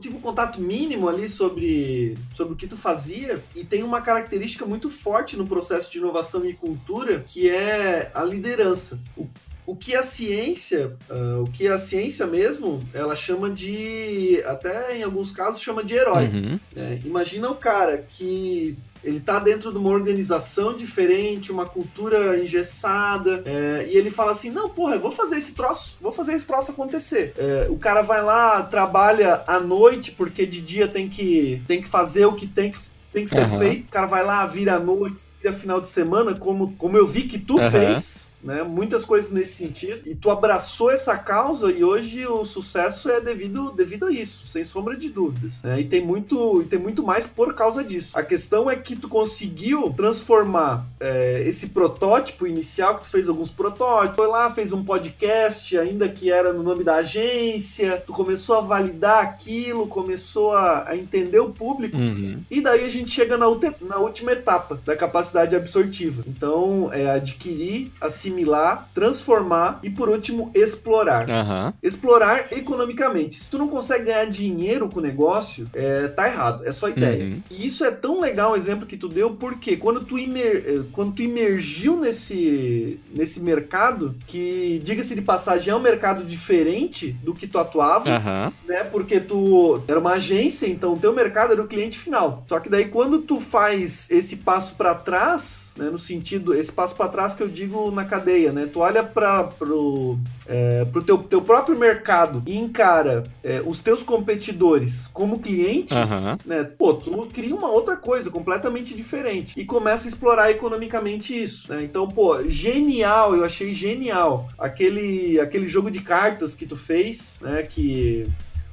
[0.00, 4.64] Tive um contato mínimo ali sobre, sobre o que tu fazia, e tem uma característica
[4.64, 8.98] muito forte no processo de inovação e cultura, que é a liderança.
[9.16, 9.26] O
[9.68, 15.02] o que a ciência, ah, o que a ciência mesmo, ela chama de, até em
[15.02, 16.24] alguns casos chama de herói.
[16.28, 16.58] Uhum.
[16.74, 23.42] É, imagina o cara que ele tá dentro de uma organização diferente, uma cultura engessada,
[23.46, 26.46] é, e ele fala assim: não, porra, eu vou fazer esse troço, vou fazer esse
[26.46, 27.32] troço acontecer.
[27.36, 31.88] É, o cara vai lá, trabalha à noite, porque de dia tem que, tem que
[31.88, 32.78] fazer o que tem que.
[33.10, 33.58] Tem que ser Aham.
[33.58, 37.06] feito, o cara vai lá, vira à noite, vira final de semana, como, como eu
[37.06, 37.70] vi que tu Aham.
[37.70, 38.62] fez, né?
[38.62, 40.00] Muitas coisas nesse sentido.
[40.06, 44.64] E tu abraçou essa causa e hoje o sucesso é devido, devido a isso, sem
[44.64, 45.60] sombra de dúvidas.
[45.62, 45.80] né?
[45.80, 48.16] E tem muito e tem muito mais por causa disso.
[48.16, 53.50] A questão é que tu conseguiu transformar é, esse protótipo inicial, que tu fez alguns
[53.50, 58.56] protótipos, foi lá, fez um podcast, ainda que era no nome da agência, tu começou
[58.56, 61.96] a validar aquilo, começou a, a entender o público.
[61.96, 62.42] Uhum.
[62.50, 63.46] E daí a gente chega na,
[63.80, 66.22] na última etapa da capacidade absortiva.
[66.26, 67.92] Então, é adquirir,
[68.28, 71.28] assimilar, transformar e, por último, explorar.
[71.28, 71.74] Aham.
[71.82, 73.36] Explorar economicamente.
[73.36, 76.66] Se tu não consegue ganhar dinheiro com o negócio, é, tá errado.
[76.66, 77.24] É só ideia.
[77.24, 77.42] Uhum.
[77.50, 80.84] E isso é tão legal o exemplo que tu deu, porque quando tu, imer, eh,
[80.92, 87.34] quando tu imergiu nesse, nesse mercado, que, diga-se de passagem, é um mercado diferente do
[87.34, 88.52] que tu atuava, Aham.
[88.66, 88.84] né?
[88.84, 92.44] Porque tu era uma agência, então o teu mercado era o cliente final.
[92.46, 96.94] Só que daí quando tu faz esse passo pra trás, né, no sentido esse passo
[96.94, 98.68] pra trás que eu digo na cadeia, né?
[98.70, 104.02] Tu olha para pro, é, pro teu, teu próprio mercado e encara é, os teus
[104.02, 106.38] competidores como clientes, Aham.
[106.44, 106.64] né?
[106.64, 111.82] Pô, tu cria uma outra coisa completamente diferente e começa a explorar economicamente isso, né?
[111.82, 117.62] Então, pô, genial, eu achei genial aquele, aquele jogo de cartas que tu fez, né?
[117.62, 118.26] Que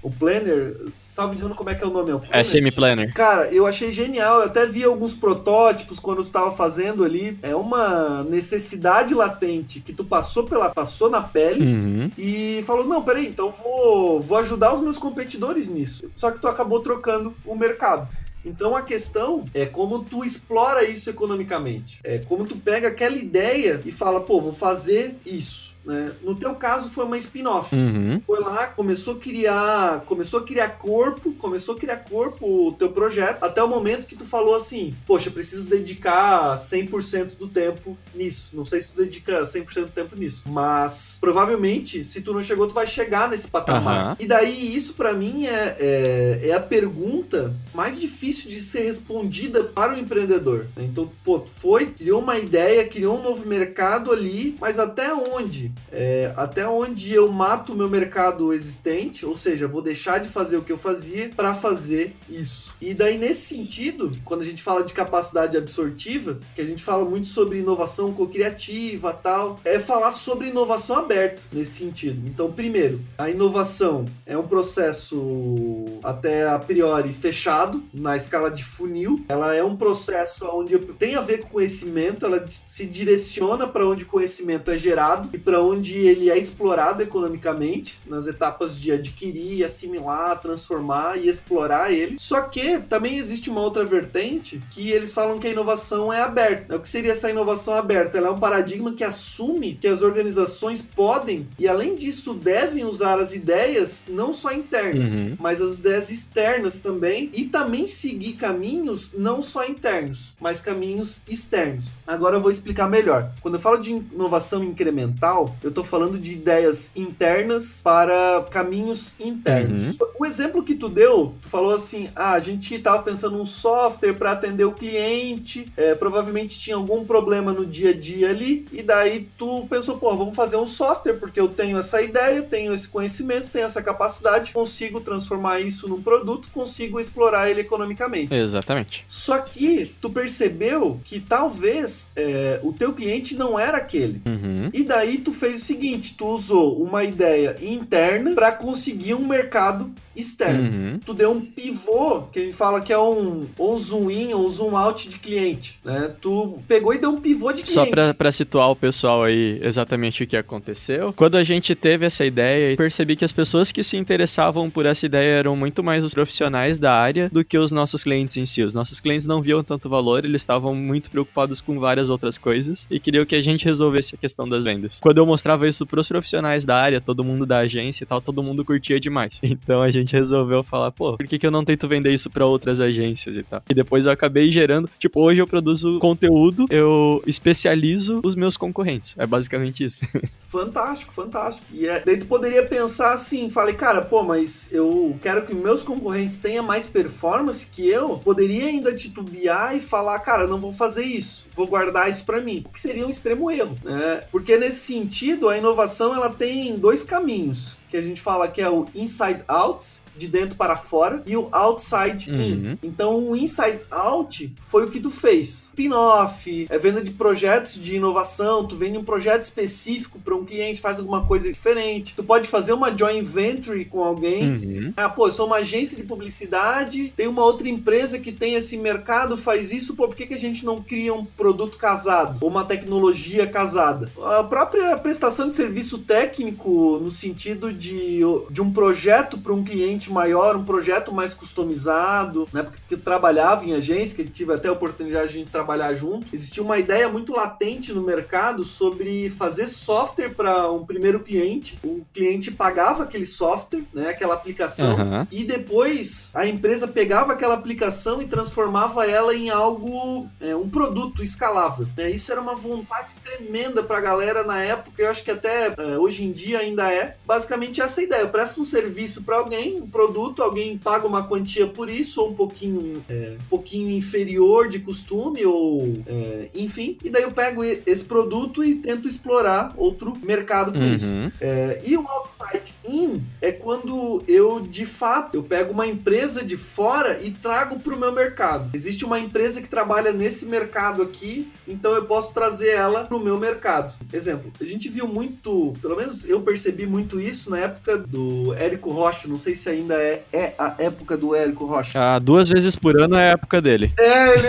[0.06, 2.12] o Planner, salve engano, como é que é o nome?
[2.12, 2.46] É o É Planner?
[2.46, 3.14] semi-planner.
[3.16, 4.42] Cara, eu achei genial.
[4.42, 7.40] Eu até vi alguns protótipos quando você estava fazendo ali.
[7.42, 12.12] É uma necessidade latente que tu passou pela passou na pele Uhum.
[12.18, 16.10] e falou: "Não, peraí, então vou vou ajudar os meus competidores nisso".
[16.16, 18.08] Só que tu acabou trocando o mercado.
[18.46, 22.00] Então a questão é como tu explora isso economicamente.
[22.04, 25.75] É como tu pega aquela ideia e fala, pô, vou fazer isso.
[25.86, 26.12] Né?
[26.24, 28.20] No teu caso foi uma spin-off Uhum.
[28.26, 32.90] foi lá, começou a criar, começou a criar corpo, começou a criar corpo o teu
[32.90, 38.52] projeto, até o momento que tu falou assim, poxa, preciso dedicar 100% do tempo nisso.
[38.54, 42.68] Não sei se tu dedica 100% do tempo nisso, mas provavelmente, se tu não chegou,
[42.68, 44.06] tu vai chegar nesse patamar.
[44.06, 44.18] Aham.
[44.20, 49.64] E daí, isso pra mim é, é, é a pergunta mais difícil de ser respondida
[49.64, 50.66] para o empreendedor.
[50.76, 50.84] né?
[50.86, 55.72] Então, pô, tu foi, criou uma ideia, criou um novo mercado ali, mas até onde?
[55.92, 60.58] É, até onde eu mato o meu mercado existente, ou seja, vou deixar de fazer
[60.58, 62.76] o que eu fazia para fazer isso.
[62.82, 67.06] E daí, nesse sentido, quando a gente fala de capacidade absortiva, que a gente fala
[67.06, 72.28] muito sobre inovação co-criativa tal, é falar sobre inovação aberta nesse sentido.
[72.28, 79.24] Então, primeiro, a inovação é um processo até a priori fechado na escala de funil.
[79.28, 84.06] Ela é um processo onde tem a ver com conhecimento, ela se direciona para onde
[84.06, 90.40] conhecimento é gerado e para onde ele é explorado economicamente, nas etapas de adquirir, assimilar,
[90.42, 92.16] transformar e explorar ele.
[92.20, 96.76] Só que também existe uma outra vertente que eles falam que a inovação é aberta.
[96.76, 98.18] O que seria essa inovação aberta?
[98.18, 103.20] Ela é um paradigma que assume que as organizações podem e além disso devem usar
[103.20, 105.36] as ideias não só internas, Uhum.
[105.40, 111.88] mas as ideias externas também e também seguir caminhos não só internos, mas caminhos externos.
[112.06, 113.32] Agora eu vou explicar melhor.
[113.42, 119.98] Quando eu falo de inovação incremental, eu estou falando de ideias internas para caminhos internos.
[120.20, 124.14] O exemplo que tu deu, tu falou assim: ah, a gente estava pensando num software
[124.14, 128.82] para atender o cliente, é, provavelmente tinha algum problema no dia a dia ali, e
[128.82, 132.88] daí tu pensou, pô, vamos fazer um software, porque eu tenho essa ideia, tenho esse
[132.88, 138.34] conhecimento, tenho essa capacidade, consigo transformar isso num produto, consigo explorar ele economicamente.
[138.34, 139.06] Exatamente.
[139.08, 144.22] Só que tu percebeu que talvez é, o teu cliente não era aquele.
[144.26, 144.70] Uhum.
[144.74, 149.94] E daí tu fez o seguinte, tu usou uma ideia interna para conseguir um mercado
[150.16, 150.64] externo.
[150.64, 151.00] Uhum.
[151.06, 154.50] Tu deu um pivô, que gente fala que é um um zoom in ou um
[154.50, 156.12] zoom out de cliente, né?
[156.22, 157.72] Tu pegou e deu um pivô de cliente.
[157.72, 161.14] Só pra, pra situar o pessoal aí exatamente o que aconteceu.
[161.14, 165.06] Quando a gente teve essa ideia, percebi que as pessoas que se interessavam por essa
[165.06, 168.62] ideia eram muito mais os profissionais da área do que os nossos clientes em si.
[168.62, 172.88] Os nossos clientes não viam tanto valor, eles estavam muito preocupados com várias outras coisas
[172.90, 175.00] e queriam que a gente resolvesse a questão das vendas.
[175.00, 178.44] Quando eu mostrava isso pros profissionais da área, todo mundo da agência e tal, todo
[178.44, 179.42] mundo curtia demais.
[179.66, 182.46] Então a gente resolveu falar, pô, por que, que eu não tento vender isso pra
[182.46, 183.62] outras agências e tal?
[183.70, 189.16] E depois eu acabei gerando, tipo, hoje eu produzo conteúdo, eu especializo os meus concorrentes.
[189.18, 190.06] É basicamente isso.
[190.56, 191.68] Fantástico, fantástico.
[191.70, 195.84] E é, daí tu poderia pensar assim, falei, cara, pô, mas eu quero que meus
[195.84, 198.20] concorrentes tenham mais performance que eu.
[198.20, 202.64] Poderia ainda titubear e falar, cara, não vou fazer isso, vou guardar isso pra mim.
[202.66, 204.24] O que seria um extremo erro, né?
[204.32, 208.70] Porque nesse sentido, a inovação ela tem dois caminhos, que a gente fala que é
[208.70, 212.36] o inside out de dentro para fora e o outside Uhum.
[212.42, 212.78] in.
[212.84, 215.66] Então, o inside out foi o que tu fez.
[215.70, 220.82] Spin-off, é venda de projetos de inovação, tu vende um projeto específico para um cliente,
[220.82, 222.14] faz alguma coisa diferente.
[222.16, 224.44] Tu pode fazer uma joint venture com alguém.
[224.44, 224.94] Uhum.
[224.96, 228.78] Ah, pô, eu sou uma agência de publicidade, tem uma outra empresa que tem esse
[228.78, 232.38] mercado, faz isso, pô, por que, que a gente não cria um produto casado?
[232.42, 234.12] Ou uma tecnologia casada?
[234.24, 240.05] A própria prestação de serviço técnico, no sentido de, de um projeto para um cliente
[240.12, 242.64] maior, um projeto mais customizado, né?
[242.64, 246.78] Porque eu trabalhava em agência, que tive até a oportunidade de trabalhar junto, existia uma
[246.78, 251.80] ideia muito latente no mercado sobre fazer software para um primeiro cliente.
[251.84, 254.10] O cliente pagava aquele software, né?
[254.10, 254.92] Aquela aplicação.
[254.92, 255.28] Aham.
[255.32, 261.24] E depois a empresa pegava aquela aplicação e transformava ela em algo, é, um produto
[261.24, 261.88] escalável.
[261.98, 262.10] né?
[262.10, 266.24] Isso era uma vontade tremenda pra galera na época, eu acho que até é, hoje
[266.24, 267.18] em dia ainda é.
[267.26, 268.22] Basicamente essa ideia.
[268.22, 272.32] Eu presto um serviço para alguém, um produto, alguém paga uma quantia por isso, ou
[272.32, 277.64] um pouquinho, é, um pouquinho inferior de costume, ou é, enfim, e daí eu pego
[277.64, 281.06] esse produto e tento explorar outro mercado com isso.
[281.06, 281.32] Uhum.
[281.40, 286.58] É, e o outside in é quando eu, de fato, eu pego uma empresa de
[286.58, 288.72] fora e trago para o meu mercado.
[288.74, 293.24] Existe uma empresa que trabalha nesse mercado aqui, então eu posso trazer ela para o
[293.24, 293.96] meu mercado.
[294.12, 298.92] Exemplo, a gente viu muito, pelo menos eu percebi muito isso na época do Érico
[298.92, 302.00] Rocha, não sei se ainda é, é a época do Érico Rocha.
[302.00, 303.94] Ah, duas vezes por ano é a época dele.
[304.00, 304.48] É, ele...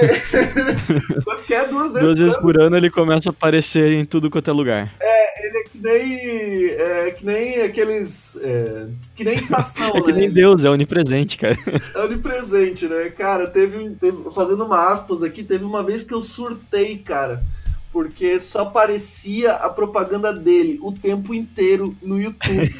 [1.24, 1.66] Quanto que é?
[1.66, 2.42] Duas vezes Duas por vezes ano?
[2.42, 4.92] por ano ele começa a aparecer em tudo quanto é lugar.
[5.38, 8.36] Ele é que nem, é, que nem aqueles...
[8.42, 10.20] é, que nem estação, É que né?
[10.20, 11.56] nem Deus, é onipresente, cara.
[11.94, 13.10] É onipresente, né?
[13.10, 17.42] Cara, teve, teve- Fazendo uma aspas aqui, teve uma vez que eu surtei, cara.
[17.96, 22.70] Porque só aparecia a propaganda dele o tempo inteiro no YouTube.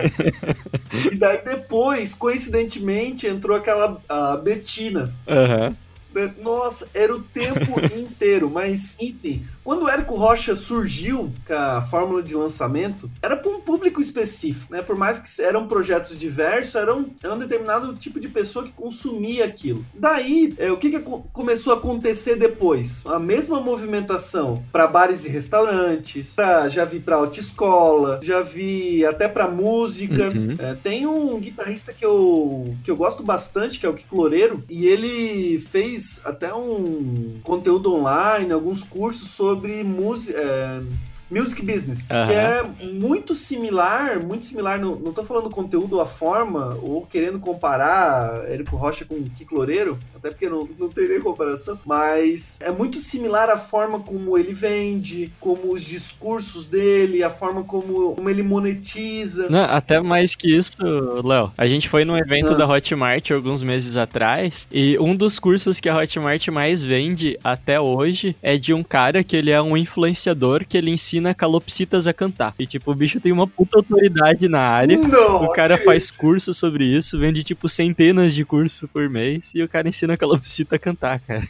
[1.10, 5.14] e daí depois, coincidentemente, entrou aquela a Betina.
[5.26, 6.34] Né?
[6.38, 8.50] Nossa, era o tempo inteiro.
[8.50, 13.60] Mas, enfim, quando o Érico Rocha surgiu com a fórmula de lançamento, era para um
[13.60, 14.80] público específico, né?
[14.80, 18.70] Por mais que eram projetos diversos, era um, era um determinado tipo de pessoa que
[18.70, 19.84] consumia aquilo.
[19.92, 23.02] Daí, é, o que, que co- começou a acontecer depois?
[23.06, 29.26] A mesma movimentação para bares e restaurantes, pra, já vi para autoescola, já vi até
[29.26, 30.28] para música.
[30.30, 30.54] Uhum.
[30.60, 34.62] É, tem um guitarrista que eu, que eu gosto bastante, que é o Kiko Loureiro,
[34.70, 40.82] e ele fez até um conteúdo online, alguns cursos sobre música.
[41.30, 42.62] Music Business, que é
[42.92, 48.76] muito similar, muito similar, não, não tô falando conteúdo, a forma, ou querendo comparar Érico
[48.76, 53.50] Rocha com Kiko Loureiro, até porque não, não tem nem comparação, mas é muito similar
[53.50, 59.48] a forma como ele vende, como os discursos dele, a forma como, como ele monetiza.
[59.48, 60.76] Não, até mais que isso,
[61.24, 61.52] Léo.
[61.56, 62.54] A gente foi num evento Ah.
[62.54, 67.80] da Hotmart alguns meses atrás e um dos cursos que a Hotmart mais vende até
[67.80, 72.12] hoje é de um cara que ele é um influenciador que ele ensina calopsitas a
[72.12, 72.54] cantar.
[72.58, 74.98] E tipo, o bicho tem uma puta autoridade na área.
[74.98, 75.44] Não!
[75.44, 79.68] O cara faz curso sobre isso, vende tipo centenas de cursos por mês e o
[79.68, 81.46] cara ensina a calopsita a cantar, cara.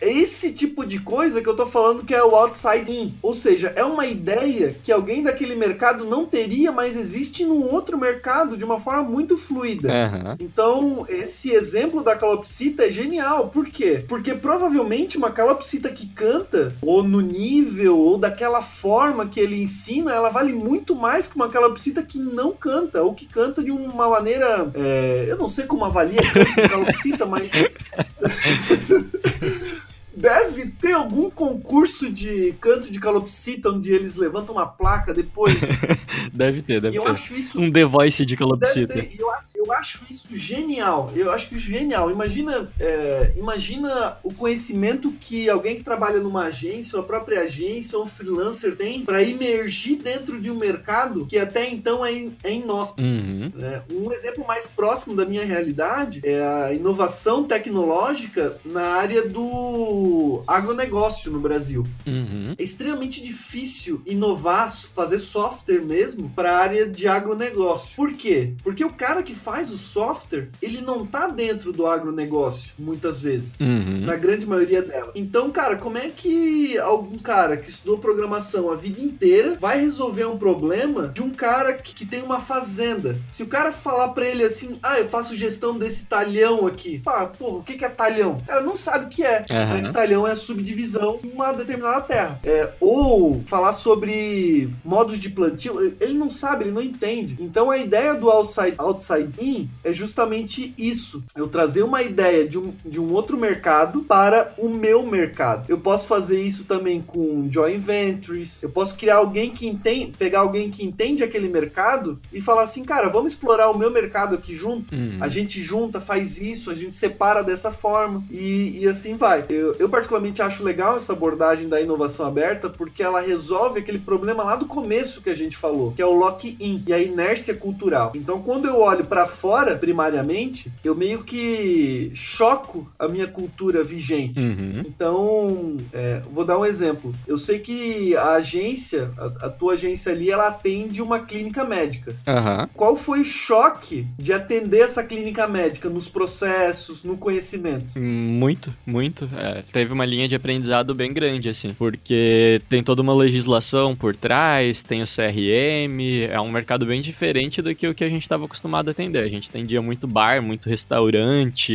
[0.00, 3.14] Esse tipo de coisa que eu tô falando que é o outside in.
[3.22, 7.98] Ou seja, é uma ideia que alguém daquele mercado não teria, mas existe num outro
[7.98, 9.92] mercado de uma forma muito fluida.
[9.92, 10.36] Aham.
[10.40, 13.48] Então, esse exemplo da calopsita é genial.
[13.48, 14.04] Por quê?
[14.08, 20.12] Porque provavelmente uma calopsita que canta, ou no nível, ou daquela forma que ele ensina,
[20.12, 24.08] ela vale muito mais que uma calopsita que não canta, ou que canta de uma
[24.08, 24.70] maneira.
[24.74, 27.50] é, eu não sei como avalia de calopsita, mas.
[30.14, 35.54] Deve ter algum concurso de canto de calopsita onde eles levantam uma placa depois.
[36.32, 37.10] Deve ter, deve eu ter.
[37.10, 38.94] acho isso Um The Voice de calopsita.
[39.18, 41.12] eu, acho, eu acho isso genial.
[41.14, 42.10] Eu acho isso genial.
[42.10, 47.98] Imagina, é, imagina o conhecimento que alguém que trabalha numa agência, ou a própria agência,
[47.98, 52.34] ou um freelancer tem para emergir dentro de um mercado que até então é, in-
[52.44, 53.02] é inóspito.
[53.02, 53.50] Uhum.
[53.54, 53.82] né?
[53.92, 59.99] Um exemplo mais próximo da minha realidade é a inovação tecnológica na área do
[60.46, 61.84] agronegócio no Brasil.
[62.06, 62.54] Uhum.
[62.58, 67.96] É extremamente difícil inovar, fazer software mesmo para a área de agronegócio.
[67.96, 68.54] Por quê?
[68.62, 73.58] Porque o cara que faz o software, ele não tá dentro do agronegócio, muitas vezes.
[73.60, 74.00] Uhum.
[74.04, 75.14] Na grande maioria delas.
[75.14, 80.24] Então, cara, como é que algum cara que estudou programação a vida inteira vai resolver
[80.26, 83.18] um problema de um cara que, que tem uma fazenda?
[83.32, 87.00] Se o cara falar pra ele assim, ah, eu faço gestão desse talhão aqui.
[87.04, 88.32] Fala, porra, o que que é talhão?
[88.32, 89.44] O cara não sabe o que é.
[89.50, 89.82] Aham.
[89.82, 89.89] Né?
[89.90, 92.40] Que talhão é a subdivisão de uma determinada terra.
[92.44, 97.36] É, ou falar sobre modos de plantio, ele não sabe, ele não entende.
[97.40, 101.22] Então a ideia do outside, outside in é justamente isso.
[101.36, 105.64] Eu trazer uma ideia de um, de um outro mercado para o meu mercado.
[105.68, 108.62] Eu posso fazer isso também com joint ventures.
[108.62, 112.84] Eu posso criar alguém que entende, pegar alguém que entende aquele mercado e falar assim,
[112.84, 114.94] cara, vamos explorar o meu mercado aqui junto.
[114.94, 115.18] Uhum.
[115.20, 119.44] A gente junta, faz isso, a gente separa dessa forma e, e assim vai.
[119.48, 124.44] Eu, eu particularmente acho legal essa abordagem da inovação aberta porque ela resolve aquele problema
[124.44, 128.12] lá do começo que a gente falou, que é o lock-in e a inércia cultural.
[128.14, 134.38] Então, quando eu olho para fora, primariamente, eu meio que choco a minha cultura vigente.
[134.38, 134.82] Uhum.
[134.86, 137.14] Então, é, vou dar um exemplo.
[137.26, 142.14] Eu sei que a agência, a, a tua agência ali, ela atende uma clínica médica.
[142.26, 142.68] Aham.
[142.74, 147.98] Qual foi o choque de atender essa clínica médica nos processos, no conhecimento?
[147.98, 149.26] Muito, muito.
[149.34, 151.72] É, teve uma linha de aprendizado bem grande, assim.
[151.72, 157.62] Porque tem toda uma legislação por trás, tem o CRM, é um mercado bem diferente
[157.62, 159.22] do que o que a gente estava acostumado a atender.
[159.22, 161.72] A gente atendia muito bar, muito restaurante,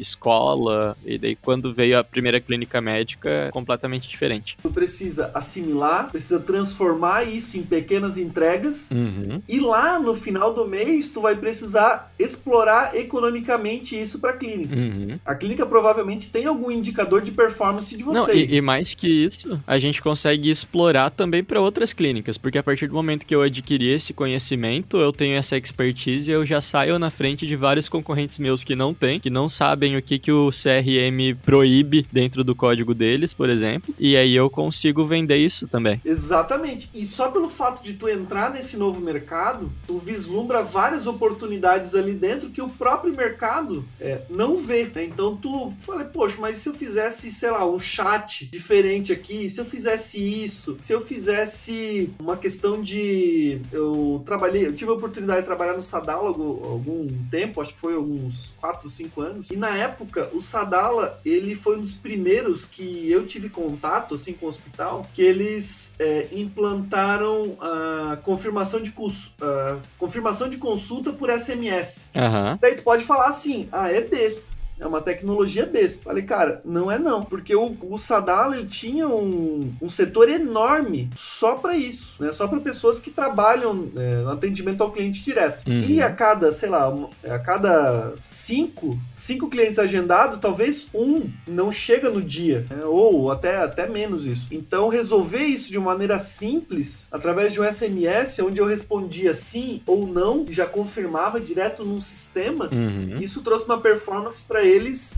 [0.00, 0.96] escola.
[1.04, 4.56] E daí quando veio a primeira clínica médica, completamente diferente.
[4.62, 8.90] Tu precisa assimilar, precisa transformar isso em pequenas entregas.
[8.90, 9.42] Uhum.
[9.48, 14.74] E lá no final do mês, tu vai precisar explorar economicamente isso para a clínica.
[14.74, 15.18] Uhum.
[15.24, 18.50] A clínica provavelmente tem algum indicador de performance de Não, vocês.
[18.52, 22.62] e, e mais que isso, a gente consegue explorar também para outras clínicas, porque a
[22.62, 26.98] partir do momento que eu adquiri esse conhecimento, eu tenho essa expertise, eu já saio
[26.98, 30.32] na frente de vários concorrentes meus que não têm, que não sabem o que, que
[30.32, 35.66] o CRM proíbe dentro do código deles, por exemplo, e aí eu consigo vender isso
[35.68, 36.00] também.
[36.04, 36.88] Exatamente.
[36.94, 42.14] E só pelo fato de tu entrar nesse novo mercado, tu vislumbra várias oportunidades ali
[42.14, 44.84] dentro que o próprio mercado é, não vê.
[44.94, 45.04] né?
[45.04, 49.60] Então tu fala, poxa, mas se eu fizesse, sei lá, um chat diferente aqui, se
[49.60, 53.60] eu fizesse isso, se eu fizesse uma questão de.
[53.72, 57.78] Eu trabalhei, eu tive a oportunidade de trabalhar no Sadala algum, algum tempo, acho que
[57.78, 59.50] foi alguns 4, 5 anos.
[59.50, 64.32] E na época, o Sadala, ele foi um dos primeiros que eu tive contato, assim,
[64.32, 71.12] com o hospital, que eles é, implantaram a confirmação de, cons- a confirmação de consulta
[71.12, 72.08] por SMS.
[72.14, 72.58] Aham.
[72.60, 74.53] Daí tu pode falar assim, ah, é besta.
[74.78, 76.02] É uma tecnologia besta.
[76.04, 77.22] Falei, cara, não é não.
[77.22, 82.32] Porque o, o Sadala, ele tinha um, um setor enorme só para isso, né?
[82.32, 85.68] Só para pessoas que trabalham é, no atendimento ao cliente direto.
[85.68, 85.80] Uhum.
[85.80, 86.92] E a cada, sei lá,
[87.24, 92.84] a cada cinco, cinco clientes agendados, talvez um não chega no dia, né?
[92.84, 94.48] ou até, até menos isso.
[94.50, 100.06] Então, resolver isso de maneira simples, através de um SMS, onde eu respondia sim ou
[100.06, 103.18] não, e já confirmava direto num sistema, Uhum.
[103.20, 105.16] isso trouxe uma performance para eles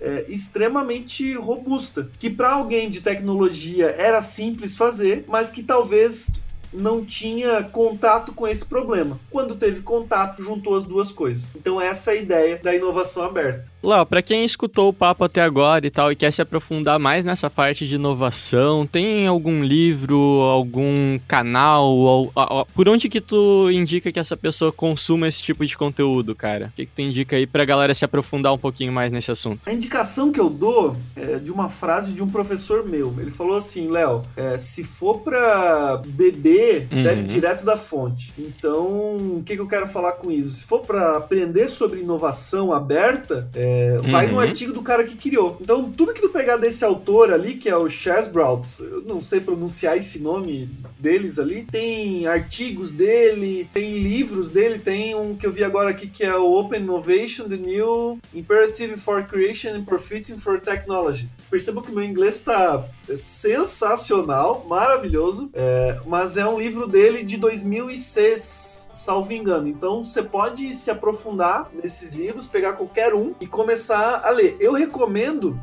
[0.00, 6.32] é, extremamente robusta, que para alguém de tecnologia era simples fazer, mas que talvez
[6.72, 9.18] não tinha contato com esse problema.
[9.30, 11.50] Quando teve contato, juntou as duas coisas.
[11.56, 13.64] Então essa é a ideia da inovação aberta.
[13.82, 17.24] Léo, pra quem escutou o papo até agora e tal e quer se aprofundar mais
[17.24, 23.70] nessa parte de inovação, tem algum livro, algum canal, ou, a- por onde que tu
[23.70, 26.66] indica que essa pessoa consuma esse tipo de conteúdo, cara?
[26.72, 29.68] O que, que tu indica aí pra galera se aprofundar um pouquinho mais nesse assunto?
[29.68, 33.14] A indicação que eu dou é de uma frase de um professor meu.
[33.20, 37.02] Ele falou assim, Léo, é, se for pra beber, Uhum.
[37.04, 38.32] bebe direto da fonte.
[38.36, 40.50] Então, o que, que eu quero falar com isso?
[40.56, 43.75] Se for pra aprender sobre inovação aberta, é,
[44.10, 44.40] vai no Uhum.
[44.40, 45.56] artigo do cara que criou.
[45.60, 49.40] Então, tudo que tu pegar desse autor ali, que é o Chesbrough, eu não sei
[49.40, 55.52] pronunciar esse nome deles ali, tem artigos dele, tem livros dele, tem um que eu
[55.52, 60.38] vi agora aqui que é o Open Innovation, The New Imperative for Creation and Profiting
[60.38, 61.28] for Technology.
[61.50, 68.85] Perceba que meu inglês está sensacional, maravilhoso, é, mas é um livro dele de 2006,
[68.96, 69.68] salvo engano.
[69.68, 74.56] Então você pode se aprofundar nesses livros, pegar qualquer um e começar a ler.
[74.58, 75.58] Eu recomendo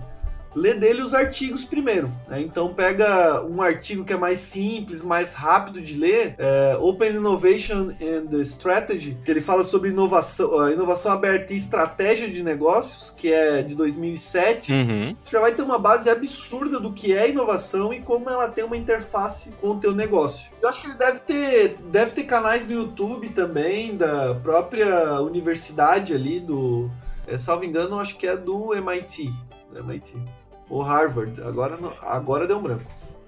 [0.56, 2.12] ler dele os artigos primeiro.
[2.28, 2.41] né?
[2.41, 7.91] Então pega um artigo que é mais simples, mais rápido de ler, é, Open Innovation
[8.01, 13.62] and Strategy, que ele fala sobre inovação, inovação aberta e estratégia de negócios, que é
[13.62, 14.72] de 2007.
[14.72, 15.16] Uhum.
[15.24, 18.64] Tu já vai ter uma base absurda do que é inovação e como ela tem
[18.64, 20.51] uma interface com o teu negócio.
[20.62, 26.14] Eu acho que ele deve ter, deve ter canais no YouTube também, da própria universidade
[26.14, 26.89] ali, do.
[27.28, 29.32] É, salvo engano, acho que é do MIT.
[29.74, 30.15] Do MIT.
[30.69, 31.41] Ou Harvard.
[31.41, 32.84] Agora, agora deu um branco.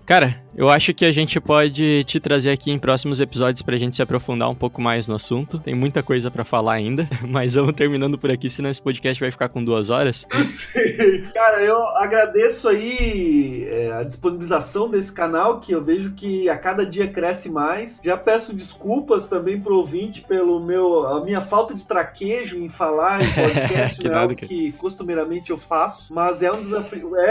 [0.06, 3.96] Cara, eu acho que a gente pode te trazer aqui em próximos episódios pra gente
[3.96, 5.58] se aprofundar um pouco mais no assunto.
[5.58, 9.32] Tem muita coisa pra falar ainda, mas vamos terminando por aqui, senão esse podcast vai
[9.32, 10.28] ficar com duas horas.
[11.34, 16.86] Cara, eu agradeço aí é, a disponibilização desse canal, que eu vejo que a cada
[16.86, 18.00] dia cresce mais.
[18.04, 23.24] Já peço desculpas também pro ouvinte pelo meu a minha falta de traquejo em falar
[23.24, 24.48] em podcast, Que não é nada, algo cara.
[24.48, 27.16] que costumeiramente eu faço, mas é um desafio.
[27.16, 27.22] É,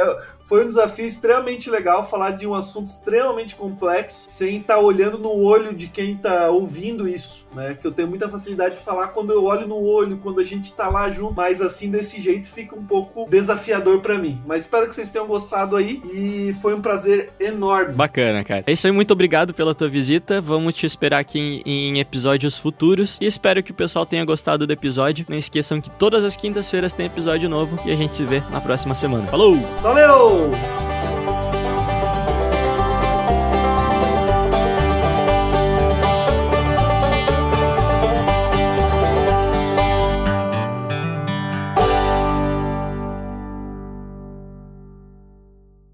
[0.00, 5.18] é- foi um desafio extremamente legal falar de um assunto extremamente complexo sem estar olhando
[5.18, 7.76] no olho de quem tá ouvindo isso, né?
[7.80, 10.72] Que eu tenho muita facilidade de falar quando eu olho no olho, quando a gente
[10.72, 14.40] tá lá junto, mas assim desse jeito fica um pouco desafiador pra mim.
[14.46, 17.94] Mas espero que vocês tenham gostado aí e foi um prazer enorme.
[17.94, 18.64] Bacana, cara.
[18.66, 20.40] É isso aí, muito obrigado pela tua visita.
[20.40, 23.18] Vamos te esperar aqui em, em episódios futuros.
[23.20, 25.26] E espero que o pessoal tenha gostado do episódio.
[25.28, 27.76] Não esqueçam que todas as quintas-feiras tem episódio novo.
[27.84, 29.26] E a gente se vê na próxima semana.
[29.26, 29.56] Falou!
[29.82, 30.93] Valeu!